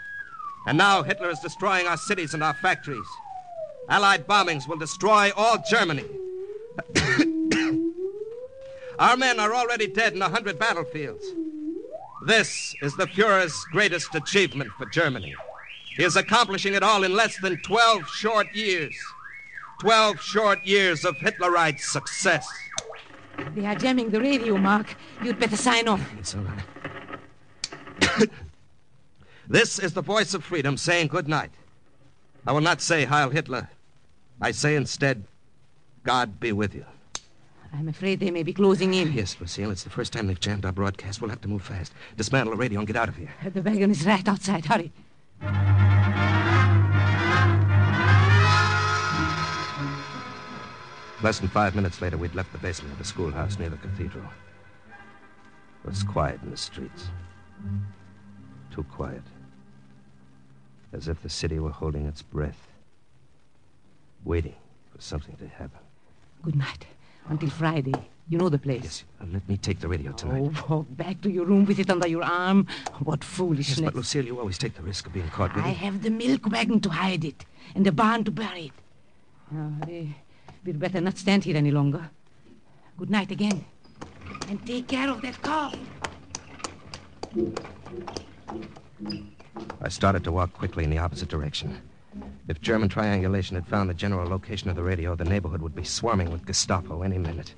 And 0.66 0.78
now 0.78 1.04
Hitler 1.04 1.30
is 1.30 1.40
destroying 1.40 1.86
our 1.86 1.98
cities 1.98 2.34
and 2.34 2.42
our 2.42 2.54
factories. 2.54 3.06
Allied 3.90 4.26
bombings 4.26 4.66
will 4.68 4.78
destroy 4.78 5.32
all 5.36 5.62
Germany. 5.70 6.06
our 9.00 9.18
men 9.18 9.40
are 9.40 9.54
already 9.54 9.88
dead 9.88 10.14
in 10.14 10.22
a 10.22 10.30
hundred 10.30 10.60
battlefields. 10.60 11.26
This 12.26 12.74
is 12.82 12.96
the 12.96 13.06
Fuhrer's 13.06 13.66
greatest 13.72 14.16
achievement 14.16 14.72
for 14.78 14.86
Germany. 14.86 15.36
He 15.98 16.04
is 16.04 16.16
accomplishing 16.16 16.74
it 16.74 16.84
all 16.84 17.04
in 17.04 17.14
less 17.14 17.38
than 17.40 17.58
12 17.58 18.08
short 18.08 18.56
years. 18.56 18.96
12 19.82 20.22
short 20.22 20.64
years 20.64 21.04
of 21.04 21.18
Hitlerite 21.18 21.80
success. 21.80 22.48
They 23.56 23.66
are 23.66 23.76
jamming 23.76 24.10
the 24.10 24.22
radio, 24.22 24.58
Mark. 24.58 24.96
You'd 25.22 25.40
better 25.40 25.58
sign 25.58 25.88
off. 25.88 26.02
It's 26.18 26.36
all 26.36 26.42
right. 26.42 28.20
this 29.48 29.80
is 29.80 29.94
the 29.94 30.02
voice 30.02 30.34
of 30.34 30.44
freedom 30.44 30.78
saying 30.78 31.08
good 31.08 31.28
night. 31.28 31.52
I 32.46 32.52
will 32.52 32.62
not 32.62 32.82
say 32.82 33.06
Heil 33.06 33.30
Hitler. 33.30 33.70
I 34.42 34.52
say 34.52 34.76
instead, 34.76 35.26
God 36.04 36.40
be 36.40 36.52
with 36.52 36.76
you. 36.76 36.86
I'm 37.74 37.88
afraid 37.88 38.20
they 38.20 38.30
may 38.30 38.44
be 38.44 38.54
closing 38.54 38.94
in. 38.94 39.14
Yes, 39.14 39.36
Lucille, 39.40 39.72
it's 39.72 39.84
the 39.84 39.90
first 39.90 40.14
time 40.14 40.28
they've 40.28 40.40
jammed 40.40 40.64
our 40.66 40.72
broadcast. 40.72 41.22
We'll 41.22 41.32
have 41.32 41.42
to 41.42 41.48
move 41.48 41.64
fast. 41.64 41.92
Dismantle 42.18 42.52
the 42.52 42.58
radio 42.58 42.80
and 42.80 42.88
get 42.88 42.96
out 42.96 43.10
of 43.10 43.16
here. 43.16 43.34
The 43.52 43.62
wagon 43.62 43.90
is 43.90 44.06
right 44.06 44.28
outside. 44.28 44.66
Hurry. 44.66 44.92
Less 51.24 51.40
than 51.40 51.48
five 51.48 51.74
minutes 51.74 52.02
later, 52.02 52.18
we'd 52.18 52.36
left 52.36 52.52
the 52.52 52.58
basement 52.60 52.92
of 52.92 53.00
the 53.00 53.06
schoolhouse 53.06 53.58
near 53.58 53.70
the 53.70 53.78
cathedral. 53.78 54.26
It 55.84 55.90
was 55.90 56.04
quiet 56.04 56.42
in 56.44 56.52
the 56.52 56.58
streets. 56.58 57.08
Too 58.72 58.84
quiet. 58.84 59.24
As 60.92 61.08
if 61.08 61.24
the 61.24 61.30
city 61.30 61.60
were 61.60 61.72
holding 61.72 62.06
its 62.06 62.22
breath, 62.22 62.68
waiting 64.26 64.56
for 64.94 65.02
something 65.02 65.38
to 65.38 65.48
happen. 65.48 65.80
Good 66.44 66.56
night. 66.56 66.86
Until 67.30 67.50
Friday. 67.50 67.94
You 68.30 68.38
know 68.38 68.50
the 68.50 68.58
place. 68.58 68.84
Yes, 68.84 69.04
uh, 69.22 69.26
let 69.34 69.48
me 69.50 69.58
take 69.58 69.80
the 69.80 69.88
radio 69.88 70.12
tonight. 70.14 70.42
Oh, 70.70 70.76
walk 70.78 70.86
back 70.92 71.22
to 71.22 71.30
your 71.30 71.46
room 71.46 71.66
with 71.66 71.80
it 71.80 71.90
under 71.90 72.08
your 72.08 72.24
arm. 72.24 72.68
What 73.00 73.20
yes, 73.22 73.30
foolishness. 73.30 73.82
but 73.82 73.96
Lucille, 73.96 74.26
you 74.26 74.40
always 74.40 74.58
take 74.58 74.76
the 74.76 74.82
risk 74.82 75.08
of 75.08 75.14
being 75.14 75.28
caught 75.30 75.54
with 75.56 75.66
I 75.66 75.70
it. 75.72 75.78
have 75.78 76.02
the 76.04 76.10
milk 76.10 76.50
wagon 76.50 76.80
to 76.82 76.90
hide 76.90 77.26
it 77.26 77.46
and 77.76 77.86
the 77.86 77.92
barn 77.92 78.24
to 78.26 78.32
bury 78.32 78.66
it. 78.68 78.72
Now, 79.52 79.72
we- 79.88 80.16
we'd 80.66 80.80
better 80.80 81.02
not 81.02 81.18
stand 81.18 81.44
here 81.44 81.58
any 81.58 81.72
longer. 81.72 82.10
Good 82.98 83.10
night 83.10 83.32
again. 83.32 83.66
And 84.50 84.66
take 84.66 84.88
care 84.88 85.10
of 85.10 85.22
that 85.22 85.42
cough. 85.42 85.76
I 89.82 89.90
started 89.90 90.24
to 90.24 90.32
walk 90.32 90.54
quickly 90.54 90.84
in 90.86 90.90
the 90.90 90.98
opposite 90.98 91.30
direction. 91.30 91.82
If 92.48 92.62
German 92.62 92.90
triangulation 92.90 93.56
had 93.56 93.68
found 93.68 93.90
the 93.90 93.94
general 93.94 94.30
location 94.30 94.70
of 94.70 94.76
the 94.76 94.84
radio, 94.84 95.16
the 95.16 95.24
neighborhood 95.24 95.62
would 95.62 95.76
be 95.76 95.84
swarming 95.84 96.32
with 96.32 96.46
Gestapo 96.46 97.02
any 97.02 97.18
minute. 97.18 97.56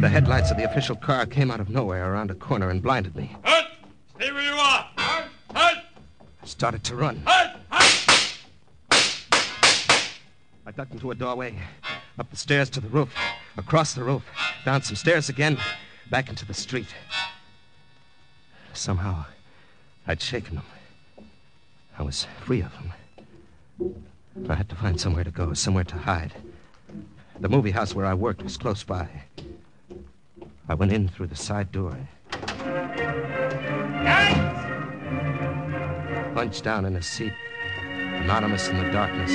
The 0.00 0.08
headlights 0.08 0.50
of 0.50 0.56
the 0.56 0.64
official 0.64 0.94
car 0.94 1.26
came 1.26 1.50
out 1.50 1.58
of 1.58 1.70
nowhere 1.70 2.12
around 2.12 2.30
a 2.30 2.34
corner 2.34 2.70
and 2.70 2.82
blinded 2.82 3.16
me. 3.16 3.34
Halt! 3.44 3.64
Stay 4.14 4.30
where 4.30 4.44
you 4.44 4.52
are! 4.52 4.88
Halt! 4.96 5.24
Halt! 5.54 5.78
I 6.42 6.46
started 6.46 6.84
to 6.84 6.94
run. 6.94 7.20
Halt! 7.26 7.56
Halt! 7.70 8.38
I 10.66 10.70
ducked 10.70 10.92
into 10.92 11.10
a 11.10 11.14
doorway, 11.14 11.58
up 12.18 12.30
the 12.30 12.36
stairs 12.36 12.70
to 12.70 12.80
the 12.80 12.88
roof, 12.88 13.12
across 13.56 13.94
the 13.94 14.04
roof, 14.04 14.22
down 14.64 14.82
some 14.82 14.96
stairs 14.96 15.28
again, 15.28 15.58
back 16.10 16.28
into 16.28 16.44
the 16.44 16.54
street. 16.54 16.94
Somehow, 18.74 19.24
I'd 20.06 20.22
shaken 20.22 20.56
them. 20.56 20.64
I 21.98 22.02
was 22.02 22.28
free 22.44 22.62
of 22.62 22.72
them. 22.74 22.92
I 24.48 24.54
had 24.54 24.68
to 24.68 24.76
find 24.76 25.00
somewhere 25.00 25.24
to 25.24 25.32
go, 25.32 25.52
somewhere 25.52 25.82
to 25.84 25.96
hide. 25.96 26.32
The 27.40 27.48
movie 27.48 27.72
house 27.72 27.92
where 27.92 28.06
I 28.06 28.14
worked 28.14 28.42
was 28.42 28.56
close 28.56 28.84
by. 28.84 29.08
I 30.68 30.74
went 30.74 30.92
in 30.92 31.08
through 31.08 31.26
the 31.26 31.36
side 31.36 31.72
door. 31.72 31.96
Hunched 36.34 36.62
down 36.62 36.84
in 36.84 36.94
a 36.94 37.02
seat, 37.02 37.32
anonymous 37.90 38.68
in 38.68 38.78
the 38.78 38.90
darkness. 38.92 39.32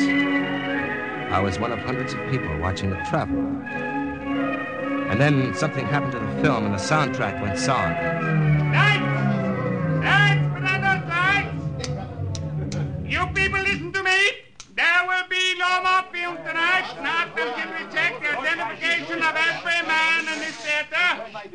I 1.34 1.42
was 1.42 1.60
one 1.60 1.74
of 1.74 1.80
hundreds 1.80 2.14
of 2.14 2.20
people 2.32 2.58
watching 2.60 2.92
the 2.92 3.04
travel. 3.10 3.40
And 5.12 5.20
then 5.20 5.54
something 5.54 5.86
happened 5.86 6.14
to 6.14 6.20
the 6.20 6.42
film 6.42 6.66
and 6.66 6.74
the 6.74 6.78
soundtrack 6.78 7.42
went 7.42 7.60
sour. 7.60 7.94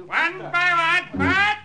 One 0.07 0.39
by 0.39 1.09
one. 1.11 1.21
Cut! 1.21 1.59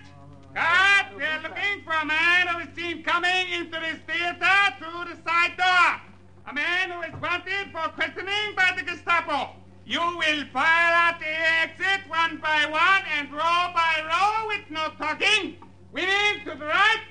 Cut! 0.55 1.05
We're 1.15 1.41
looking 1.43 1.83
for 1.85 1.93
a 1.93 2.05
man 2.05 2.47
who 2.47 2.59
is 2.59 2.67
seen 2.75 3.03
coming 3.03 3.47
into 3.53 3.79
this 3.79 3.99
theater 4.07 4.75
through 4.79 5.05
the 5.05 5.17
side 5.23 5.55
door. 5.55 6.01
A 6.49 6.53
man 6.53 6.89
who 6.89 7.01
is 7.01 7.21
wanted 7.21 7.71
for 7.71 7.89
questioning 7.89 8.55
by 8.55 8.73
the 8.75 8.81
Gestapo. 8.81 9.51
You 9.85 9.99
will 9.99 10.45
file 10.51 10.93
out 10.93 11.19
the 11.19 11.27
exit 11.27 12.09
one 12.09 12.37
by 12.37 12.65
one 12.65 13.03
and 13.17 13.31
row 13.31 13.71
by 13.75 14.01
row 14.03 14.47
with 14.47 14.69
no 14.71 14.89
talking. 14.97 15.57
Women 15.91 16.43
to 16.45 16.57
the 16.57 16.65
right, 16.65 17.03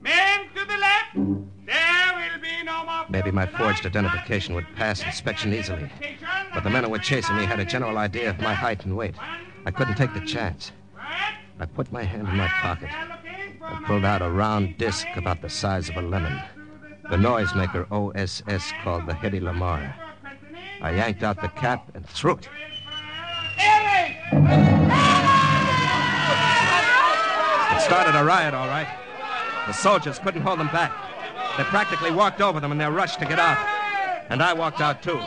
men 0.00 0.48
to 0.56 0.64
the 0.64 0.76
left. 0.78 1.14
There 1.64 2.12
will 2.14 2.40
be 2.42 2.64
no 2.64 2.84
more. 2.84 3.04
Maybe 3.08 3.30
my 3.30 3.46
forged 3.46 3.86
identification 3.86 4.54
would 4.56 4.66
pass 4.74 5.04
inspection 5.04 5.54
easily. 5.54 5.88
But 6.52 6.64
the 6.64 6.70
men 6.70 6.84
who 6.84 6.90
were 6.90 6.98
chasing 6.98 7.36
me 7.36 7.44
had 7.44 7.60
a 7.60 7.64
general 7.64 7.98
idea 7.98 8.30
of 8.30 8.40
my 8.40 8.52
height 8.52 8.84
and 8.84 8.96
weight. 8.96 9.14
I 9.66 9.72
couldn't 9.72 9.96
take 9.96 10.14
the 10.14 10.20
chance. 10.20 10.70
I 11.58 11.66
put 11.66 11.90
my 11.90 12.04
hand 12.04 12.28
in 12.28 12.36
my 12.36 12.46
pocket 12.46 12.88
and 12.88 13.84
pulled 13.84 14.04
out 14.04 14.22
a 14.22 14.30
round 14.30 14.78
disc 14.78 15.04
about 15.16 15.42
the 15.42 15.50
size 15.50 15.88
of 15.88 15.96
a 15.96 16.02
lemon. 16.02 16.40
The 17.10 17.16
noisemaker 17.16 17.90
OSS 17.90 18.72
called 18.84 19.06
the 19.06 19.12
Hedy 19.12 19.40
Lamarr. 19.40 19.92
I 20.80 20.92
yanked 20.92 21.24
out 21.24 21.42
the 21.42 21.48
cap 21.48 21.90
and 21.94 22.06
threw 22.06 22.34
it. 22.34 22.48
It 27.72 27.80
started 27.80 28.16
a 28.16 28.24
riot, 28.24 28.54
all 28.54 28.68
right. 28.68 28.88
The 29.66 29.72
soldiers 29.72 30.20
couldn't 30.20 30.42
hold 30.42 30.60
them 30.60 30.68
back. 30.68 30.92
They 31.56 31.64
practically 31.64 32.12
walked 32.12 32.40
over 32.40 32.60
them 32.60 32.70
in 32.70 32.78
their 32.78 32.92
rush 32.92 33.16
to 33.16 33.24
get 33.24 33.40
out. 33.40 33.58
And 34.28 34.40
I 34.40 34.52
walked 34.52 34.80
out, 34.80 35.02
too, 35.02 35.20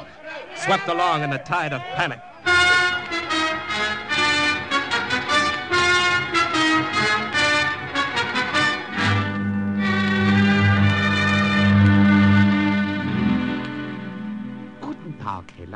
swept 0.55 0.87
along 0.87 1.23
in 1.23 1.29
the 1.29 1.39
tide 1.39 1.73
of 1.73 1.81
panic. 1.81 2.21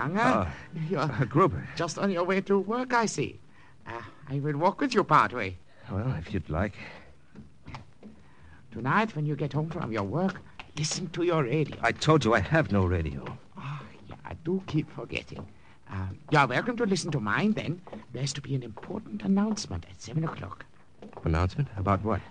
Tag, 0.07 0.15
Herr 0.15 0.25
Langer. 0.25 0.47
Ah, 0.47 0.53
You're 0.89 0.99
Uh, 1.01 1.25
Gruber. 1.25 1.67
just 1.75 1.97
on 1.97 2.11
your 2.11 2.23
way 2.23 2.41
to 2.41 2.59
work, 2.59 2.93
I 2.93 3.05
see. 3.05 3.39
Uh, 3.87 4.01
I 4.29 4.39
will 4.39 4.57
walk 4.57 4.81
with 4.81 4.93
you 4.93 5.03
part 5.03 5.33
way. 5.33 5.57
Well, 5.91 6.13
if 6.19 6.33
you'd 6.33 6.49
like. 6.49 6.73
Tonight, 8.71 9.15
when 9.15 9.25
you 9.25 9.35
get 9.35 9.53
home 9.53 9.69
from 9.69 9.91
your 9.91 10.03
work, 10.03 10.41
listen 10.77 11.07
to 11.09 11.23
your 11.23 11.43
radio. 11.43 11.77
I 11.81 11.91
told 11.91 12.25
you 12.25 12.33
I 12.33 12.39
have 12.39 12.71
no 12.71 12.85
radio. 12.85 13.37
Ah, 13.57 13.81
yeah, 14.09 14.15
I 14.25 14.33
do 14.43 14.63
keep 14.67 14.89
forgetting. 14.91 15.45
Uh, 15.91 16.07
you're 16.31 16.47
welcome 16.47 16.75
to 16.77 16.85
listen 16.85 17.11
to 17.11 17.19
mine 17.19 17.51
then. 17.53 17.81
There's 18.13 18.33
to 18.33 18.41
be 18.41 18.55
an 18.55 18.63
important 18.63 19.21
announcement 19.21 19.85
at 19.91 20.01
7 20.01 20.23
o'clock. 20.23 20.65
Announcement? 21.23 21.67
About 21.77 22.03
what? 22.03 22.21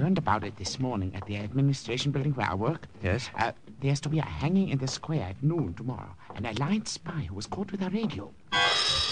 Learned 0.00 0.18
about 0.18 0.44
it 0.44 0.56
this 0.56 0.80
morning 0.80 1.14
at 1.14 1.26
the 1.26 1.36
administration 1.36 2.10
building 2.10 2.32
where 2.32 2.50
I 2.50 2.54
work. 2.54 2.86
Yes? 3.02 3.28
Uh, 3.36 3.52
there's 3.80 4.00
to 4.00 4.08
be 4.08 4.18
a 4.18 4.24
hanging 4.24 4.70
in 4.70 4.78
the 4.78 4.88
square 4.88 5.24
at 5.30 5.42
noon 5.42 5.74
tomorrow. 5.74 6.14
An 6.34 6.46
alliance 6.46 6.92
spy 6.92 7.26
who 7.28 7.34
was 7.34 7.46
caught 7.46 7.70
with 7.70 7.82
a 7.82 7.90
radio. 7.90 8.32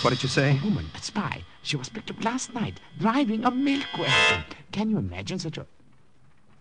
What 0.03 0.11
did 0.11 0.23
you 0.23 0.29
say? 0.29 0.59
A 0.59 0.65
woman, 0.65 0.87
a 0.95 0.99
spy. 1.01 1.43
She 1.63 1.77
was 1.77 1.89
picked 1.89 2.11
up 2.11 2.25
last 2.25 2.55
night 2.55 2.81
driving 2.99 3.45
a 3.45 3.51
milk 3.51 3.87
wagon. 3.99 4.45
Can 4.73 4.91
you 4.91 4.99
imagine 4.99 5.39
such 5.39 5.59
a. 5.59 5.67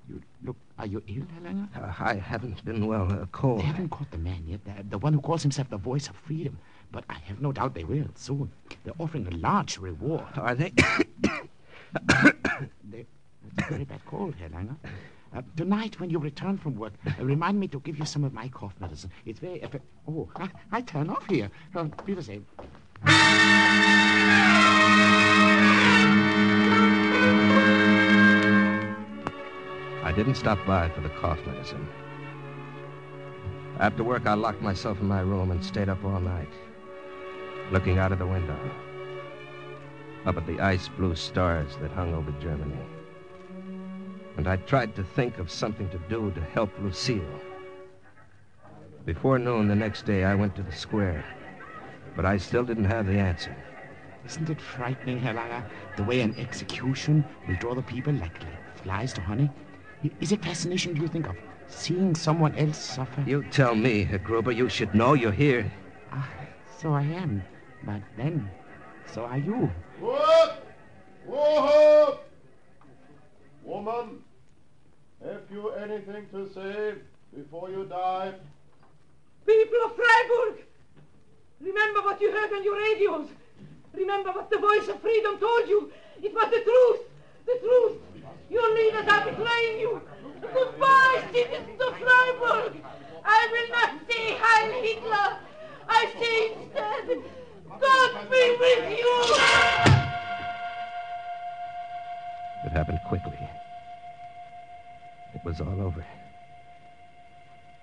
You 0.09 0.21
look. 0.43 0.57
Are 0.79 0.85
you 0.85 1.01
ill, 1.07 1.23
Helena? 1.35 1.69
Uh, 1.75 1.93
I 1.99 2.15
haven't 2.15 2.63
been 2.65 2.85
well. 2.87 3.11
Uh, 3.11 3.25
cold. 3.31 3.59
They 3.59 3.65
haven't 3.65 3.89
caught 3.89 4.11
the 4.11 4.17
man 4.17 4.43
yet, 4.47 4.59
the, 4.65 4.83
the 4.89 4.97
one 4.97 5.13
who 5.13 5.21
calls 5.21 5.41
himself 5.41 5.69
the 5.69 5.77
voice 5.77 6.07
of 6.07 6.15
freedom. 6.15 6.57
But 6.91 7.03
I 7.09 7.15
have 7.25 7.41
no 7.41 7.51
doubt 7.51 7.75
they 7.75 7.83
will 7.83 8.07
soon. 8.15 8.49
They're 8.83 8.93
offering 8.99 9.27
a 9.27 9.35
large 9.35 9.77
reward. 9.77 10.23
Are 10.35 10.55
they? 10.55 10.73
They, 12.91 13.05
it's 13.47 13.67
a 13.67 13.71
very 13.71 13.85
bad 13.85 14.01
cold, 14.05 14.35
Herr 14.35 14.49
Langer. 14.49 14.75
Uh, 15.35 15.41
tonight, 15.55 15.99
when 15.99 16.09
you 16.09 16.19
return 16.19 16.57
from 16.57 16.75
work, 16.77 16.93
uh, 17.05 17.11
remind 17.23 17.59
me 17.59 17.67
to 17.67 17.79
give 17.81 17.99
you 17.99 18.05
some 18.05 18.23
of 18.23 18.33
my 18.33 18.47
cough 18.47 18.73
medicine. 18.79 19.11
It's 19.25 19.39
very. 19.39 19.59
effe- 19.59 19.81
oh, 20.07 20.29
I, 20.35 20.49
I 20.71 20.81
turn 20.81 21.09
off 21.09 21.25
here. 21.27 21.51
Uh, 21.75 21.87
same. 22.21 22.45
I 30.03 30.13
didn't 30.15 30.35
stop 30.35 30.65
by 30.65 30.89
for 30.89 31.01
the 31.01 31.09
cough 31.09 31.39
medicine. 31.45 31.87
After 33.79 34.03
work, 34.03 34.25
I 34.25 34.33
locked 34.33 34.61
myself 34.61 34.99
in 35.01 35.07
my 35.07 35.19
room 35.19 35.51
and 35.51 35.63
stayed 35.63 35.89
up 35.89 36.03
all 36.03 36.19
night, 36.19 36.49
looking 37.71 37.99
out 37.99 38.11
of 38.11 38.19
the 38.19 38.25
window, 38.25 38.57
up 40.25 40.37
at 40.37 40.47
the 40.47 40.59
ice 40.61 40.87
blue 40.87 41.15
stars 41.15 41.75
that 41.81 41.91
hung 41.91 42.13
over 42.13 42.31
Germany. 42.39 42.79
And 44.37 44.47
I 44.47 44.55
tried 44.57 44.95
to 44.95 45.03
think 45.03 45.39
of 45.39 45.51
something 45.51 45.89
to 45.89 45.97
do 46.09 46.31
to 46.31 46.41
help 46.41 46.71
Lucille. 46.79 47.41
Before 49.05 49.39
noon 49.39 49.67
the 49.67 49.75
next 49.75 50.05
day, 50.05 50.23
I 50.25 50.35
went 50.35 50.55
to 50.57 50.63
the 50.63 50.71
square, 50.71 51.25
but 52.15 52.25
I 52.25 52.37
still 52.37 52.63
didn't 52.63 52.85
have 52.85 53.07
the 53.07 53.17
answer. 53.17 53.55
Isn't 54.25 54.49
it 54.49 54.61
frightening, 54.61 55.19
Herr 55.19 55.33
Langer, 55.33 55.63
the 55.95 56.03
way 56.03 56.21
an 56.21 56.35
execution 56.37 57.25
will 57.47 57.55
draw 57.55 57.73
the 57.73 57.81
people 57.81 58.13
like, 58.13 58.43
like 58.43 58.77
flies 58.83 59.13
to 59.13 59.21
honey? 59.21 59.49
Is 60.19 60.31
it 60.31 60.43
fascination, 60.43 60.93
do 60.93 61.01
you 61.01 61.07
think, 61.07 61.27
of 61.27 61.37
seeing 61.67 62.13
someone 62.13 62.53
else 62.55 62.77
suffer? 62.77 63.23
You 63.25 63.43
tell 63.43 63.73
me, 63.73 64.03
Herr 64.03 64.19
Gruber, 64.19 64.51
you 64.51 64.69
should 64.69 64.93
know 64.93 65.13
you're 65.13 65.31
here. 65.31 65.71
Ah, 66.11 66.29
so 66.77 66.93
I 66.93 67.03
am. 67.03 67.41
But 67.83 68.01
then, 68.17 68.51
so 69.11 69.23
are 69.23 69.37
you. 69.37 69.71
What? 69.99 70.63
Whoa! 71.25 72.19
Woman, 73.63 73.93
have 73.95 74.26
you 75.51 75.69
anything 75.71 76.27
to 76.31 76.49
say 76.53 76.93
before 77.35 77.69
you 77.69 77.85
die? 77.85 78.33
People 79.45 79.79
of 79.85 79.95
Freiburg, 79.95 80.65
remember 81.61 82.01
what 82.01 82.19
you 82.21 82.31
heard 82.31 82.51
on 82.53 82.63
your 82.63 82.77
radios. 82.77 83.29
Remember 83.93 84.31
what 84.31 84.49
the 84.49 84.57
voice 84.59 84.87
of 84.87 85.01
freedom 85.01 85.39
told 85.39 85.67
you. 85.67 85.91
It 86.21 86.33
was 86.33 86.49
the 86.51 86.61
truth. 86.61 87.01
The 87.45 87.57
truth. 87.65 87.97
Your 88.49 88.73
leaders 88.75 89.07
are 89.07 89.25
betraying 89.25 89.79
you. 89.79 90.01
Goodbye, 90.41 91.23
citizens 91.31 91.81
of 91.81 91.93
Freiburg. 91.97 92.83
I 93.23 93.41
will 93.51 93.69
not 93.77 93.91
say 94.09 94.35
Heil 94.39 94.71
Hitler. 94.81 95.37
I 95.89 96.05
say 96.19 96.26
was 105.59 105.67
all 105.67 105.85
over. 105.85 106.05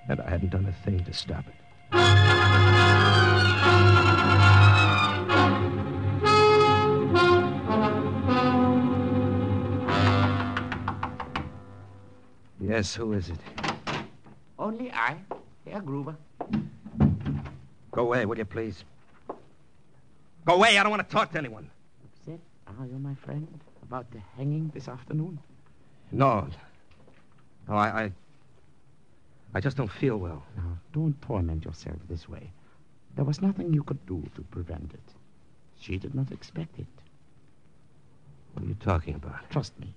And 0.08 0.20
I 0.20 0.30
hadn't 0.30 0.50
done 0.50 0.66
a 0.66 0.84
thing 0.84 1.02
to 1.04 1.12
stop 1.12 1.44
it. 1.46 1.54
Yes, 12.60 12.94
who 12.94 13.12
is 13.12 13.30
it? 13.30 13.38
Only 14.58 14.90
I, 14.90 15.16
Herr 15.66 15.80
Gruber. 15.80 16.16
Go 17.92 18.02
away, 18.02 18.26
will 18.26 18.38
you 18.38 18.44
please? 18.44 18.84
Go 20.44 20.54
away, 20.54 20.78
I 20.78 20.82
don't 20.82 20.90
want 20.90 21.08
to 21.08 21.12
talk 21.12 21.32
to 21.32 21.38
anyone. 21.38 21.70
Upset, 22.04 22.40
are 22.66 22.86
you, 22.86 22.98
my 22.98 23.14
friend, 23.14 23.46
about 23.82 24.10
the 24.10 24.18
hanging 24.36 24.70
this 24.74 24.88
afternoon? 24.88 25.38
No. 26.10 26.48
No, 27.68 27.74
I, 27.76 28.04
I. 28.04 28.12
I 29.54 29.60
just 29.60 29.76
don't 29.76 29.90
feel 29.90 30.16
well. 30.16 30.42
Now, 30.56 30.78
don't 30.92 31.20
torment 31.22 31.64
yourself 31.64 31.96
this 32.08 32.28
way. 32.28 32.50
There 33.14 33.24
was 33.24 33.40
nothing 33.40 33.72
you 33.72 33.84
could 33.84 34.04
do 34.06 34.28
to 34.34 34.42
prevent 34.42 34.92
it. 34.92 35.14
She 35.78 35.96
did 35.96 36.14
not 36.14 36.32
expect 36.32 36.78
it. 36.78 36.86
What 38.52 38.64
are 38.64 38.68
you 38.68 38.76
talking 38.80 39.14
about? 39.14 39.48
Trust 39.50 39.78
me. 39.78 39.94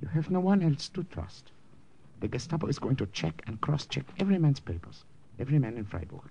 You 0.00 0.08
have 0.08 0.30
no 0.30 0.40
one 0.40 0.62
else 0.62 0.88
to 0.90 1.02
trust. 1.04 1.50
The 2.20 2.28
Gestapo 2.28 2.68
is 2.68 2.78
going 2.78 2.96
to 2.96 3.06
check 3.06 3.42
and 3.46 3.60
cross-check 3.60 4.04
every 4.18 4.38
man's 4.38 4.60
papers. 4.60 5.04
Every 5.38 5.58
man 5.58 5.76
in 5.76 5.84
Freiburg. 5.84 6.30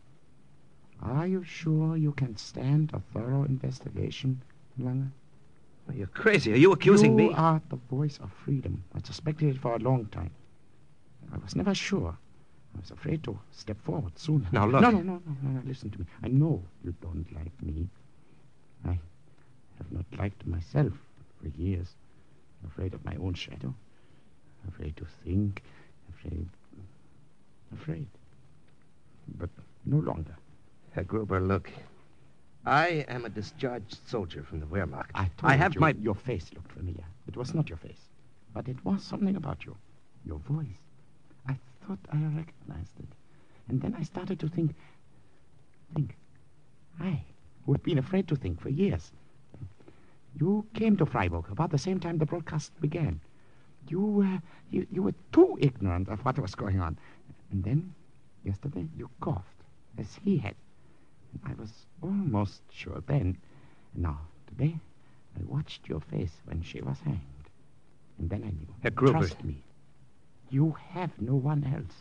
Are 1.01 1.27
you 1.27 1.43
sure 1.43 1.97
you 1.97 2.13
can 2.13 2.37
stand 2.37 2.91
a 2.93 3.01
thorough 3.13 3.43
investigation, 3.43 4.41
Langer? 4.79 5.09
Oh, 5.89 5.93
you're 5.93 6.07
crazy. 6.07 6.53
Are 6.53 6.57
you 6.57 6.71
accusing 6.71 7.11
you 7.11 7.17
me? 7.17 7.25
You 7.25 7.35
are 7.35 7.61
the 7.69 7.75
voice 7.89 8.19
of 8.19 8.31
freedom. 8.45 8.83
I 8.95 8.99
suspected 9.03 9.55
it 9.55 9.61
for 9.61 9.75
a 9.75 9.79
long 9.79 10.05
time. 10.05 10.31
I 11.33 11.37
was 11.43 11.55
never 11.55 11.73
sure. 11.73 12.15
I 12.75 12.79
was 12.79 12.91
afraid 12.91 13.23
to 13.23 13.39
step 13.51 13.81
forward 13.83 14.17
sooner. 14.17 14.47
Now, 14.51 14.65
look. 14.67 14.81
No, 14.81 14.91
no, 14.91 15.01
no, 15.01 15.21
no, 15.25 15.35
no, 15.41 15.49
no. 15.49 15.61
Listen 15.65 15.89
to 15.91 15.99
me. 15.99 16.05
I 16.23 16.27
know 16.27 16.63
you 16.83 16.93
don't 17.01 17.31
like 17.33 17.61
me. 17.61 17.87
I 18.85 18.99
have 19.77 19.91
not 19.91 20.05
liked 20.17 20.45
myself 20.45 20.93
for 21.41 21.47
years. 21.59 21.95
Afraid 22.65 22.93
of 22.93 23.03
my 23.03 23.15
own 23.15 23.33
shadow. 23.33 23.73
Afraid 24.67 24.95
to 24.97 25.05
think. 25.23 25.63
Afraid. 26.09 26.47
Afraid. 27.73 28.07
But 29.37 29.49
no 29.85 29.97
longer. 29.97 30.35
Herr 30.91 31.03
Gruber, 31.03 31.39
look. 31.39 31.69
I 32.65 33.05
am 33.09 33.25
a 33.25 33.29
discharged 33.29 33.97
soldier 34.07 34.43
from 34.43 34.59
the 34.59 34.65
Wehrmacht. 34.65 35.09
I 35.15 35.29
told 35.37 35.51
I 35.51 35.55
have 35.55 35.73
you 35.75 35.81
my. 35.81 35.93
your 35.99 36.15
face 36.15 36.49
looked 36.53 36.71
familiar. 36.71 37.03
It 37.27 37.35
was 37.35 37.53
not 37.53 37.69
your 37.69 37.77
face, 37.77 38.09
but 38.53 38.67
it 38.69 38.77
was 38.85 39.03
something 39.03 39.35
about 39.35 39.65
you. 39.65 39.75
Your 40.25 40.39
voice. 40.39 40.67
I 41.83 41.87
thought 41.87 41.99
I 42.11 42.17
recognized 42.17 42.99
it. 42.99 43.07
And 43.67 43.81
then 43.81 43.95
I 43.97 44.03
started 44.03 44.39
to 44.39 44.47
think. 44.47 44.75
Think. 45.93 46.15
I, 46.99 47.23
who 47.65 47.71
had 47.71 47.83
been 47.83 47.97
afraid 47.97 48.27
to 48.27 48.35
think 48.35 48.61
for 48.61 48.69
years. 48.69 49.11
You 50.39 50.65
came 50.73 50.97
to 50.97 51.05
Freiburg 51.05 51.45
about 51.51 51.71
the 51.71 51.77
same 51.77 51.99
time 51.99 52.17
the 52.17 52.25
broadcast 52.25 52.71
began. 52.81 53.19
You, 53.87 54.25
uh, 54.25 54.39
you, 54.71 54.87
you 54.91 55.03
were 55.03 55.13
too 55.31 55.57
ignorant 55.61 56.07
of 56.07 56.23
what 56.25 56.39
was 56.39 56.55
going 56.55 56.79
on. 56.79 56.97
And 57.51 57.63
then, 57.63 57.93
yesterday, 58.43 58.87
you 58.97 59.09
coughed, 59.21 59.43
as 59.97 60.19
he 60.23 60.37
had. 60.37 60.55
And 61.33 61.41
I 61.51 61.61
was 61.61 61.71
almost 62.01 62.61
sure 62.71 63.03
then. 63.05 63.37
And 63.93 64.03
now, 64.03 64.19
today, 64.47 64.77
I 65.37 65.43
watched 65.45 65.87
your 65.87 65.99
face 65.99 66.41
when 66.45 66.61
she 66.61 66.81
was 66.81 66.99
hanged. 66.99 67.19
And 68.19 68.29
then 68.29 68.43
I 68.43 68.51
knew. 68.51 68.73
Herr 68.81 68.91
Gruber. 68.91 69.19
Trust 69.19 69.43
me. 69.43 69.63
You 70.53 70.75
have 70.91 71.09
no 71.19 71.33
one 71.33 71.63
else. 71.63 71.95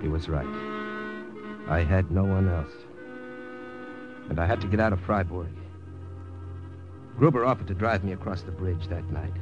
He 0.00 0.06
was 0.06 0.28
right. 0.28 0.46
I 1.68 1.82
had 1.82 2.12
no 2.12 2.22
one 2.22 2.48
else. 2.48 2.70
And 4.30 4.38
I 4.38 4.46
had 4.46 4.60
to 4.60 4.68
get 4.68 4.78
out 4.78 4.92
of 4.92 5.00
Freiburg. 5.00 5.48
Gruber 7.18 7.44
offered 7.44 7.66
to 7.66 7.74
drive 7.74 8.04
me 8.04 8.12
across 8.12 8.42
the 8.42 8.52
bridge 8.52 8.86
that 8.86 9.10
night. 9.10 9.34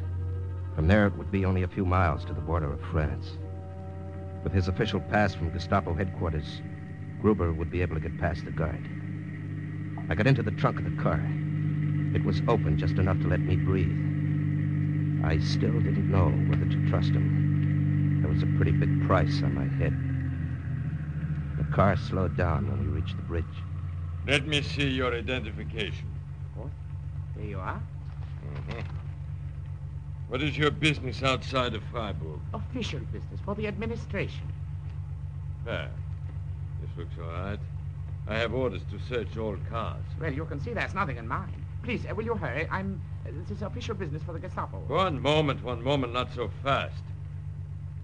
From 0.75 0.89
there, 0.89 1.07
it 1.07 1.19
would 1.19 1.31
be 1.31 1.45
only 1.45 1.63
a 1.63 1.69
few 1.69 1.85
miles 1.85 2.25
to 2.25 2.33
the 2.33 2.41
border 2.41 2.73
of 2.73 2.81
France. 2.91 3.37
With 4.43 4.55
his 4.55 4.69
official 4.69 5.01
pass 5.01 5.35
from 5.35 5.53
Gestapo 5.53 5.93
headquarters, 5.93 6.63
Gruber 7.21 7.53
would 7.53 7.71
be 7.71 7.83
able 7.83 7.97
to 7.97 8.01
get 8.01 8.19
past 8.19 8.47
the 8.47 8.53
guard. 8.53 8.89
I 10.09 10.15
got 10.15 10.27
into 10.27 10.43
the 10.43 10.51
trunk 10.51 10.79
of 10.79 10.85
the 10.85 11.03
car. 11.03 11.23
It 12.15 12.25
was 12.25 12.43
open 12.49 12.77
just 12.77 12.95
enough 12.95 13.21
to 13.21 13.29
let 13.29 13.41
me 13.41 13.57
breathe. 13.57 13.97
I 15.25 15.39
still 15.39 15.73
didn't 15.81 16.11
know 16.11 16.29
whether 16.49 16.65
to 16.65 16.89
trust 16.89 17.11
him. 17.11 18.21
There 18.21 18.31
was 18.31 18.43
a 18.43 18.47
pretty 18.57 18.73
big 18.73 19.07
price 19.07 19.43
on 19.43 19.55
my 19.55 19.67
head. 19.79 19.95
The 21.59 21.77
car 21.77 21.97
slowed 21.97 22.37
down 22.37 22.69
when 22.69 22.81
we 22.81 23.01
reached 23.01 23.17
the 23.17 23.23
bridge. 23.23 23.45
Let 24.27 24.47
me 24.47 24.63
see 24.63 24.89
your 24.89 25.15
identification. 25.15 26.09
Oh, 26.59 26.71
there 27.37 27.47
you 27.47 27.59
are. 27.59 27.81
Mm-hmm. 28.45 28.81
What 30.29 30.43
is 30.43 30.57
your 30.57 30.71
business 30.71 31.23
outside 31.23 31.75
of 31.75 31.83
Freiburg? 31.91 32.41
Official 32.55 33.01
business 33.13 33.41
for 33.45 33.55
the 33.55 33.67
administration. 33.67 34.53
Fair. 35.65 35.91
This 36.81 36.91
looks 36.97 37.15
all 37.23 37.31
right. 37.31 37.59
I 38.27 38.39
have 38.39 38.55
orders 38.55 38.83
to 38.91 38.99
search 39.09 39.37
all 39.37 39.57
cars. 39.69 40.05
Well, 40.21 40.33
you 40.33 40.45
can 40.45 40.61
see 40.61 40.73
there's 40.73 40.95
nothing 40.95 41.17
in 41.17 41.27
mine. 41.27 41.60
Please, 41.83 42.05
uh, 42.09 42.15
will 42.15 42.25
you 42.25 42.35
hurry? 42.35 42.69
I'm. 42.71 43.01
Uh, 43.27 43.31
this 43.33 43.57
is 43.57 43.63
official 43.63 43.95
business 43.95 44.23
for 44.23 44.33
the 44.33 44.39
Gestapo. 44.39 44.79
One 44.87 45.21
moment, 45.21 45.63
one 45.63 45.83
moment, 45.83 46.13
not 46.13 46.33
so 46.35 46.51
fast. 46.63 47.03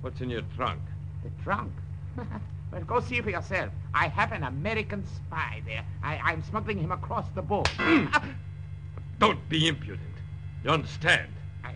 What's 0.00 0.20
in 0.20 0.30
your 0.30 0.42
trunk? 0.56 0.80
The 1.24 1.30
trunk? 1.42 1.72
well, 2.16 2.82
go 2.86 3.00
see 3.00 3.20
for 3.20 3.30
yourself. 3.30 3.70
I 3.94 4.08
have 4.08 4.32
an 4.32 4.44
American 4.44 5.04
spy 5.06 5.62
there. 5.66 5.84
I, 6.02 6.16
I'm 6.18 6.42
smuggling 6.44 6.78
him 6.78 6.92
across 6.92 7.26
the 7.34 7.42
border. 7.42 7.70
Don't 9.18 9.48
be 9.48 9.68
impudent. 9.68 10.00
You 10.64 10.70
understand? 10.70 11.32
I... 11.64 11.70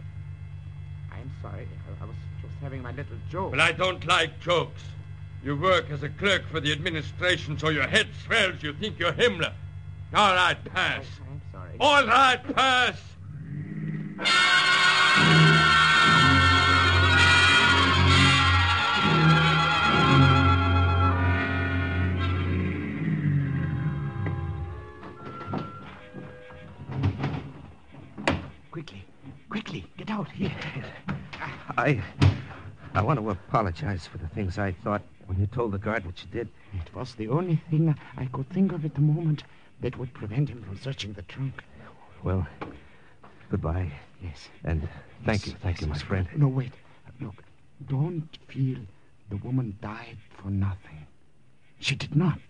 I'm 1.13 1.31
sorry. 1.43 1.67
I, 2.01 2.05
I 2.05 2.07
was 2.07 2.17
just 2.43 2.55
having 2.61 2.83
my 2.83 2.93
little 2.93 3.17
joke. 3.31 3.53
Well, 3.53 3.61
I 3.61 3.73
don't 3.73 4.07
like 4.07 4.41
jokes. 4.41 4.83
You 5.43 5.57
work 5.57 5.91
as 5.91 6.03
a 6.03 6.09
clerk 6.11 6.47
for 6.51 6.61
the 6.61 6.71
administration, 6.73 7.59
so 7.59 7.71
your 7.71 7.87
head 7.87 8.09
swells. 8.27 8.63
You 8.63 8.75
think 8.75 8.99
you're 8.99 9.13
Himmler. 9.13 9.53
All 10.13 10.35
right, 10.35 10.63
pass. 10.67 10.99
I'm 10.99 11.05
sorry. 11.05 11.30
All 11.83 12.07
right, 12.07 12.39
pass. 12.55 13.01
Quickly, 28.71 29.05
quickly, 29.49 29.87
get 29.97 30.11
out 30.11 30.31
here. 30.31 30.53
I. 31.79 32.03
I 32.93 33.03
want 33.03 33.21
to 33.21 33.31
apologize 33.31 34.07
for 34.07 34.19
the 34.19 34.29
things 34.29 34.59
I 34.59 34.73
thought 34.73 35.03
when 35.27 35.39
you 35.39 35.47
told 35.47 35.73
the 35.73 35.79
guard 35.79 36.05
what 36.05 36.21
you 36.23 36.29
did. 36.31 36.49
It 36.75 36.95
was 36.95 37.15
the 37.15 37.29
only 37.29 37.57
thing 37.71 37.95
I 38.17 38.27
could 38.27 38.51
think 38.51 38.73
of 38.73 38.85
at 38.85 38.95
the 38.97 39.01
moment 39.01 39.45
that 39.81 39.97
would 39.97 40.13
prevent 40.13 40.49
him 40.49 40.63
from 40.63 40.77
searching 40.77 41.13
the 41.13 41.23
trunk. 41.23 41.63
Well, 42.23 42.47
goodbye. 43.51 43.91
Yes. 44.23 44.49
And 44.65 44.89
thank 45.25 45.47
you, 45.47 45.55
thank 45.63 45.81
you, 45.81 45.87
my 45.87 45.97
friend. 45.99 46.29
No, 46.37 46.49
wait. 46.49 46.73
Look, 47.21 47.43
don't 47.89 48.29
feel 48.49 48.79
the 49.31 49.37
woman 49.37 49.79
died 49.81 50.19
for 50.37 50.51
nothing. 50.51 51.07
She 51.79 51.95
did 51.95 52.15
not. 52.15 52.41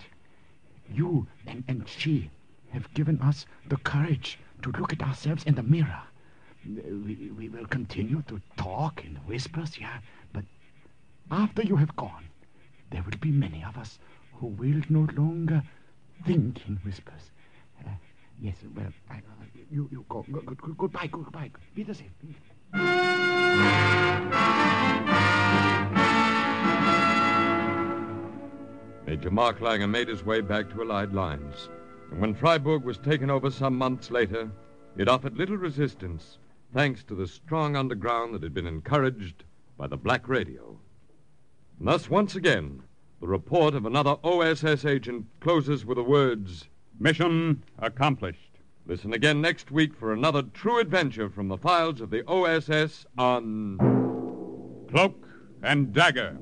You 0.93 1.29
and, 1.47 1.63
and 1.69 1.89
she 1.89 2.31
have 2.73 2.93
given 2.95 3.21
us 3.21 3.47
the 3.69 3.77
courage 3.77 4.39
to 4.63 4.73
look 4.73 4.93
at 4.93 5.03
ourselves 5.03 5.45
in 5.45 5.55
the 5.55 5.63
mirror. 5.63 6.03
We, 6.67 7.31
we 7.39 7.49
will 7.49 7.67
continue 7.67 8.23
to 8.29 8.41
talk 8.57 9.05
in 9.05 9.17
whispers, 9.27 9.79
yeah, 9.79 9.99
but 10.33 10.45
after 11.31 11.63
you 11.63 11.77
have 11.77 11.97
gone, 11.97 12.25
there 12.91 13.03
will 13.03 13.17
be 13.19 13.31
many 13.31 13.65
of 13.65 13.79
us 13.79 13.99
who 14.35 14.49
will 14.49 14.83
no 14.91 15.09
longer 15.17 15.63
think 16.27 16.67
in 16.69 16.77
whispers. 16.85 17.31
Yes, 18.43 18.57
well, 18.75 18.87
I, 19.11 19.21
you, 19.71 19.87
you 19.93 20.05
go. 20.09 20.25
go, 20.33 20.41
go, 20.41 20.55
go 20.55 20.73
goodbye, 20.73 21.07
go, 21.09 21.19
goodbye. 21.19 21.51
Wiedersehen. 21.77 22.11
Major 29.07 29.31
Mark 29.31 29.61
Langer 29.61 29.91
made 29.91 30.09
his 30.09 30.25
way 30.25 30.41
back 30.41 30.71
to 30.71 30.81
Allied 30.81 31.13
lines. 31.13 31.69
And 32.11 32.21
when 32.21 32.35
Freiburg 32.35 32.85
was 32.85 32.97
taken 32.97 33.29
over 33.29 33.51
some 33.51 33.77
months 33.77 34.11
later, 34.11 34.51
it 34.97 35.09
offered 35.09 35.37
little 35.37 35.59
resistance, 35.59 36.39
thanks 36.73 37.05
to 37.05 37.15
the 37.15 37.27
strong 37.27 37.77
underground 37.77 38.35
that 38.35 38.43
had 38.43 38.55
been 38.55 38.67
encouraged 38.67 39.45
by 39.77 39.87
the 39.87 39.99
Black 39.99 40.27
Radio. 40.29 40.79
And 41.79 41.89
thus, 41.89 42.09
once 42.09 42.37
again, 42.37 42.83
the 43.21 43.29
report 43.29 43.75
of 43.75 43.85
another 43.85 44.17
OSS 44.25 44.87
agent 44.87 45.27
closes 45.41 45.85
with 45.85 45.99
the 45.99 46.03
words 46.03 46.70
Mission 47.03 47.65
accomplished. 47.79 48.59
Listen 48.85 49.15
again 49.15 49.41
next 49.41 49.71
week 49.71 49.95
for 49.95 50.13
another 50.13 50.43
true 50.43 50.79
adventure 50.79 51.31
from 51.31 51.49
the 51.49 51.57
files 51.57 52.03
of 52.03 52.11
the 52.11 52.23
OSS 52.29 53.07
on 53.17 53.79
Cloak 54.91 55.27
and 55.63 55.95
Dagger. 55.95 56.37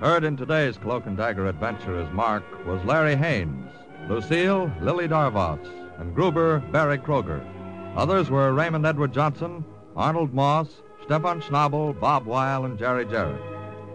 Heard 0.00 0.24
in 0.24 0.38
today's 0.38 0.78
Cloak 0.78 1.04
and 1.04 1.18
Dagger 1.18 1.48
adventure 1.48 2.00
as 2.00 2.10
Mark 2.14 2.44
was 2.66 2.82
Larry 2.86 3.14
Haines, 3.14 3.70
Lucille, 4.08 4.72
Lili 4.80 5.06
Darvas, 5.06 5.68
and 5.98 6.14
Gruber, 6.14 6.60
Berry 6.72 6.96
Kroeger. 6.96 7.44
Others 7.94 8.30
were 8.30 8.54
Raymond 8.54 8.86
Edward 8.86 9.12
Johnson, 9.12 9.66
Arnold 9.94 10.32
Moss, 10.32 10.82
Stefan 11.06 11.40
Schnabel, 11.40 11.98
Bob 12.00 12.26
Weil, 12.26 12.64
and 12.64 12.76
Jerry 12.76 13.04
Jarrett. 13.04 13.40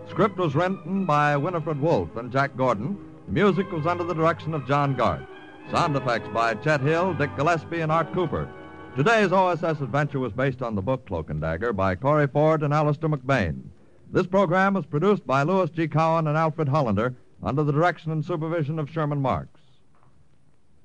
Script 0.09 0.37
was 0.37 0.55
written 0.55 1.03
by 1.05 1.35
Winifred 1.35 1.81
Wolfe 1.81 2.15
and 2.15 2.31
Jack 2.31 2.55
Gordon. 2.55 2.97
Music 3.27 3.69
was 3.69 3.85
under 3.85 4.05
the 4.05 4.13
direction 4.13 4.53
of 4.53 4.65
John 4.65 4.95
Garth. 4.95 5.27
Sound 5.71 5.93
effects 5.97 6.29
by 6.29 6.53
Chet 6.55 6.79
Hill, 6.79 7.13
Dick 7.15 7.35
Gillespie, 7.35 7.81
and 7.81 7.91
Art 7.91 8.13
Cooper. 8.13 8.49
Today's 8.95 9.33
OSS 9.33 9.81
adventure 9.81 10.19
was 10.19 10.31
based 10.31 10.61
on 10.61 10.73
the 10.73 10.81
book 10.81 11.05
Cloak 11.05 11.29
and 11.29 11.41
Dagger 11.41 11.73
by 11.73 11.95
Corey 11.95 12.27
Ford 12.27 12.63
and 12.63 12.73
Alastair 12.73 13.09
MacBain. 13.09 13.61
This 14.09 14.27
program 14.27 14.75
was 14.75 14.85
produced 14.85 15.27
by 15.27 15.43
Louis 15.43 15.69
G. 15.69 15.89
Cowan 15.89 16.27
and 16.27 16.37
Alfred 16.37 16.69
Hollander 16.69 17.13
under 17.43 17.63
the 17.63 17.73
direction 17.73 18.13
and 18.13 18.23
supervision 18.23 18.79
of 18.79 18.89
Sherman 18.89 19.21
Marks. 19.21 19.59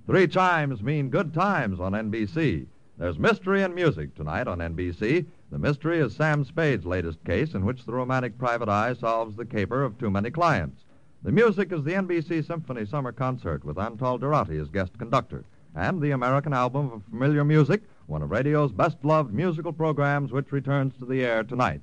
Three 0.07 0.27
chimes 0.27 0.83
mean 0.83 1.09
good 1.09 1.33
times 1.33 1.79
on 1.79 1.93
NBC. 1.93 2.67
There's 2.99 3.19
mystery 3.19 3.63
and 3.63 3.75
music 3.75 4.15
tonight 4.15 4.49
on 4.49 4.59
NBC. 4.59 5.27
The 5.51 5.59
mystery 5.59 5.99
is 5.99 6.15
Sam 6.15 6.45
Spade's 6.45 6.85
latest 6.85 7.23
case 7.25 7.55
in 7.55 7.65
which 7.65 7.85
the 7.85 7.93
romantic 7.93 8.37
private 8.37 8.69
eye 8.69 8.95
solves 8.95 9.37
the 9.37 9.45
caper 9.45 9.85
of 9.85 9.97
too 9.97 10.11
many 10.11 10.31
clients. 10.31 10.83
The 11.23 11.31
music 11.31 11.73
is 11.73 11.85
the 11.85 11.93
NBC 11.93 12.45
Symphony 12.45 12.85
Summer 12.85 13.13
Concert 13.13 13.65
with 13.65 13.77
Antal 13.77 14.19
Dorati 14.19 14.61
as 14.61 14.69
guest 14.69 14.99
conductor, 14.99 15.45
and 15.75 16.01
the 16.01 16.11
American 16.11 16.53
album 16.53 16.91
of 16.93 17.05
familiar 17.05 17.45
music, 17.45 17.83
one 18.07 18.23
of 18.23 18.31
radio's 18.31 18.73
best 18.73 18.99
loved 19.05 19.33
musical 19.33 19.73
programs 19.73 20.33
which 20.33 20.53
returns 20.53 20.97
to 20.99 21.05
the 21.05 21.25
air 21.25 21.45
tonight. 21.45 21.81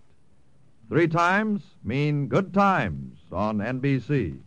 Three 0.90 1.08
times 1.08 1.62
mean 1.84 2.28
good 2.28 2.54
times 2.54 3.18
on 3.32 3.60
NBC. 3.60 4.40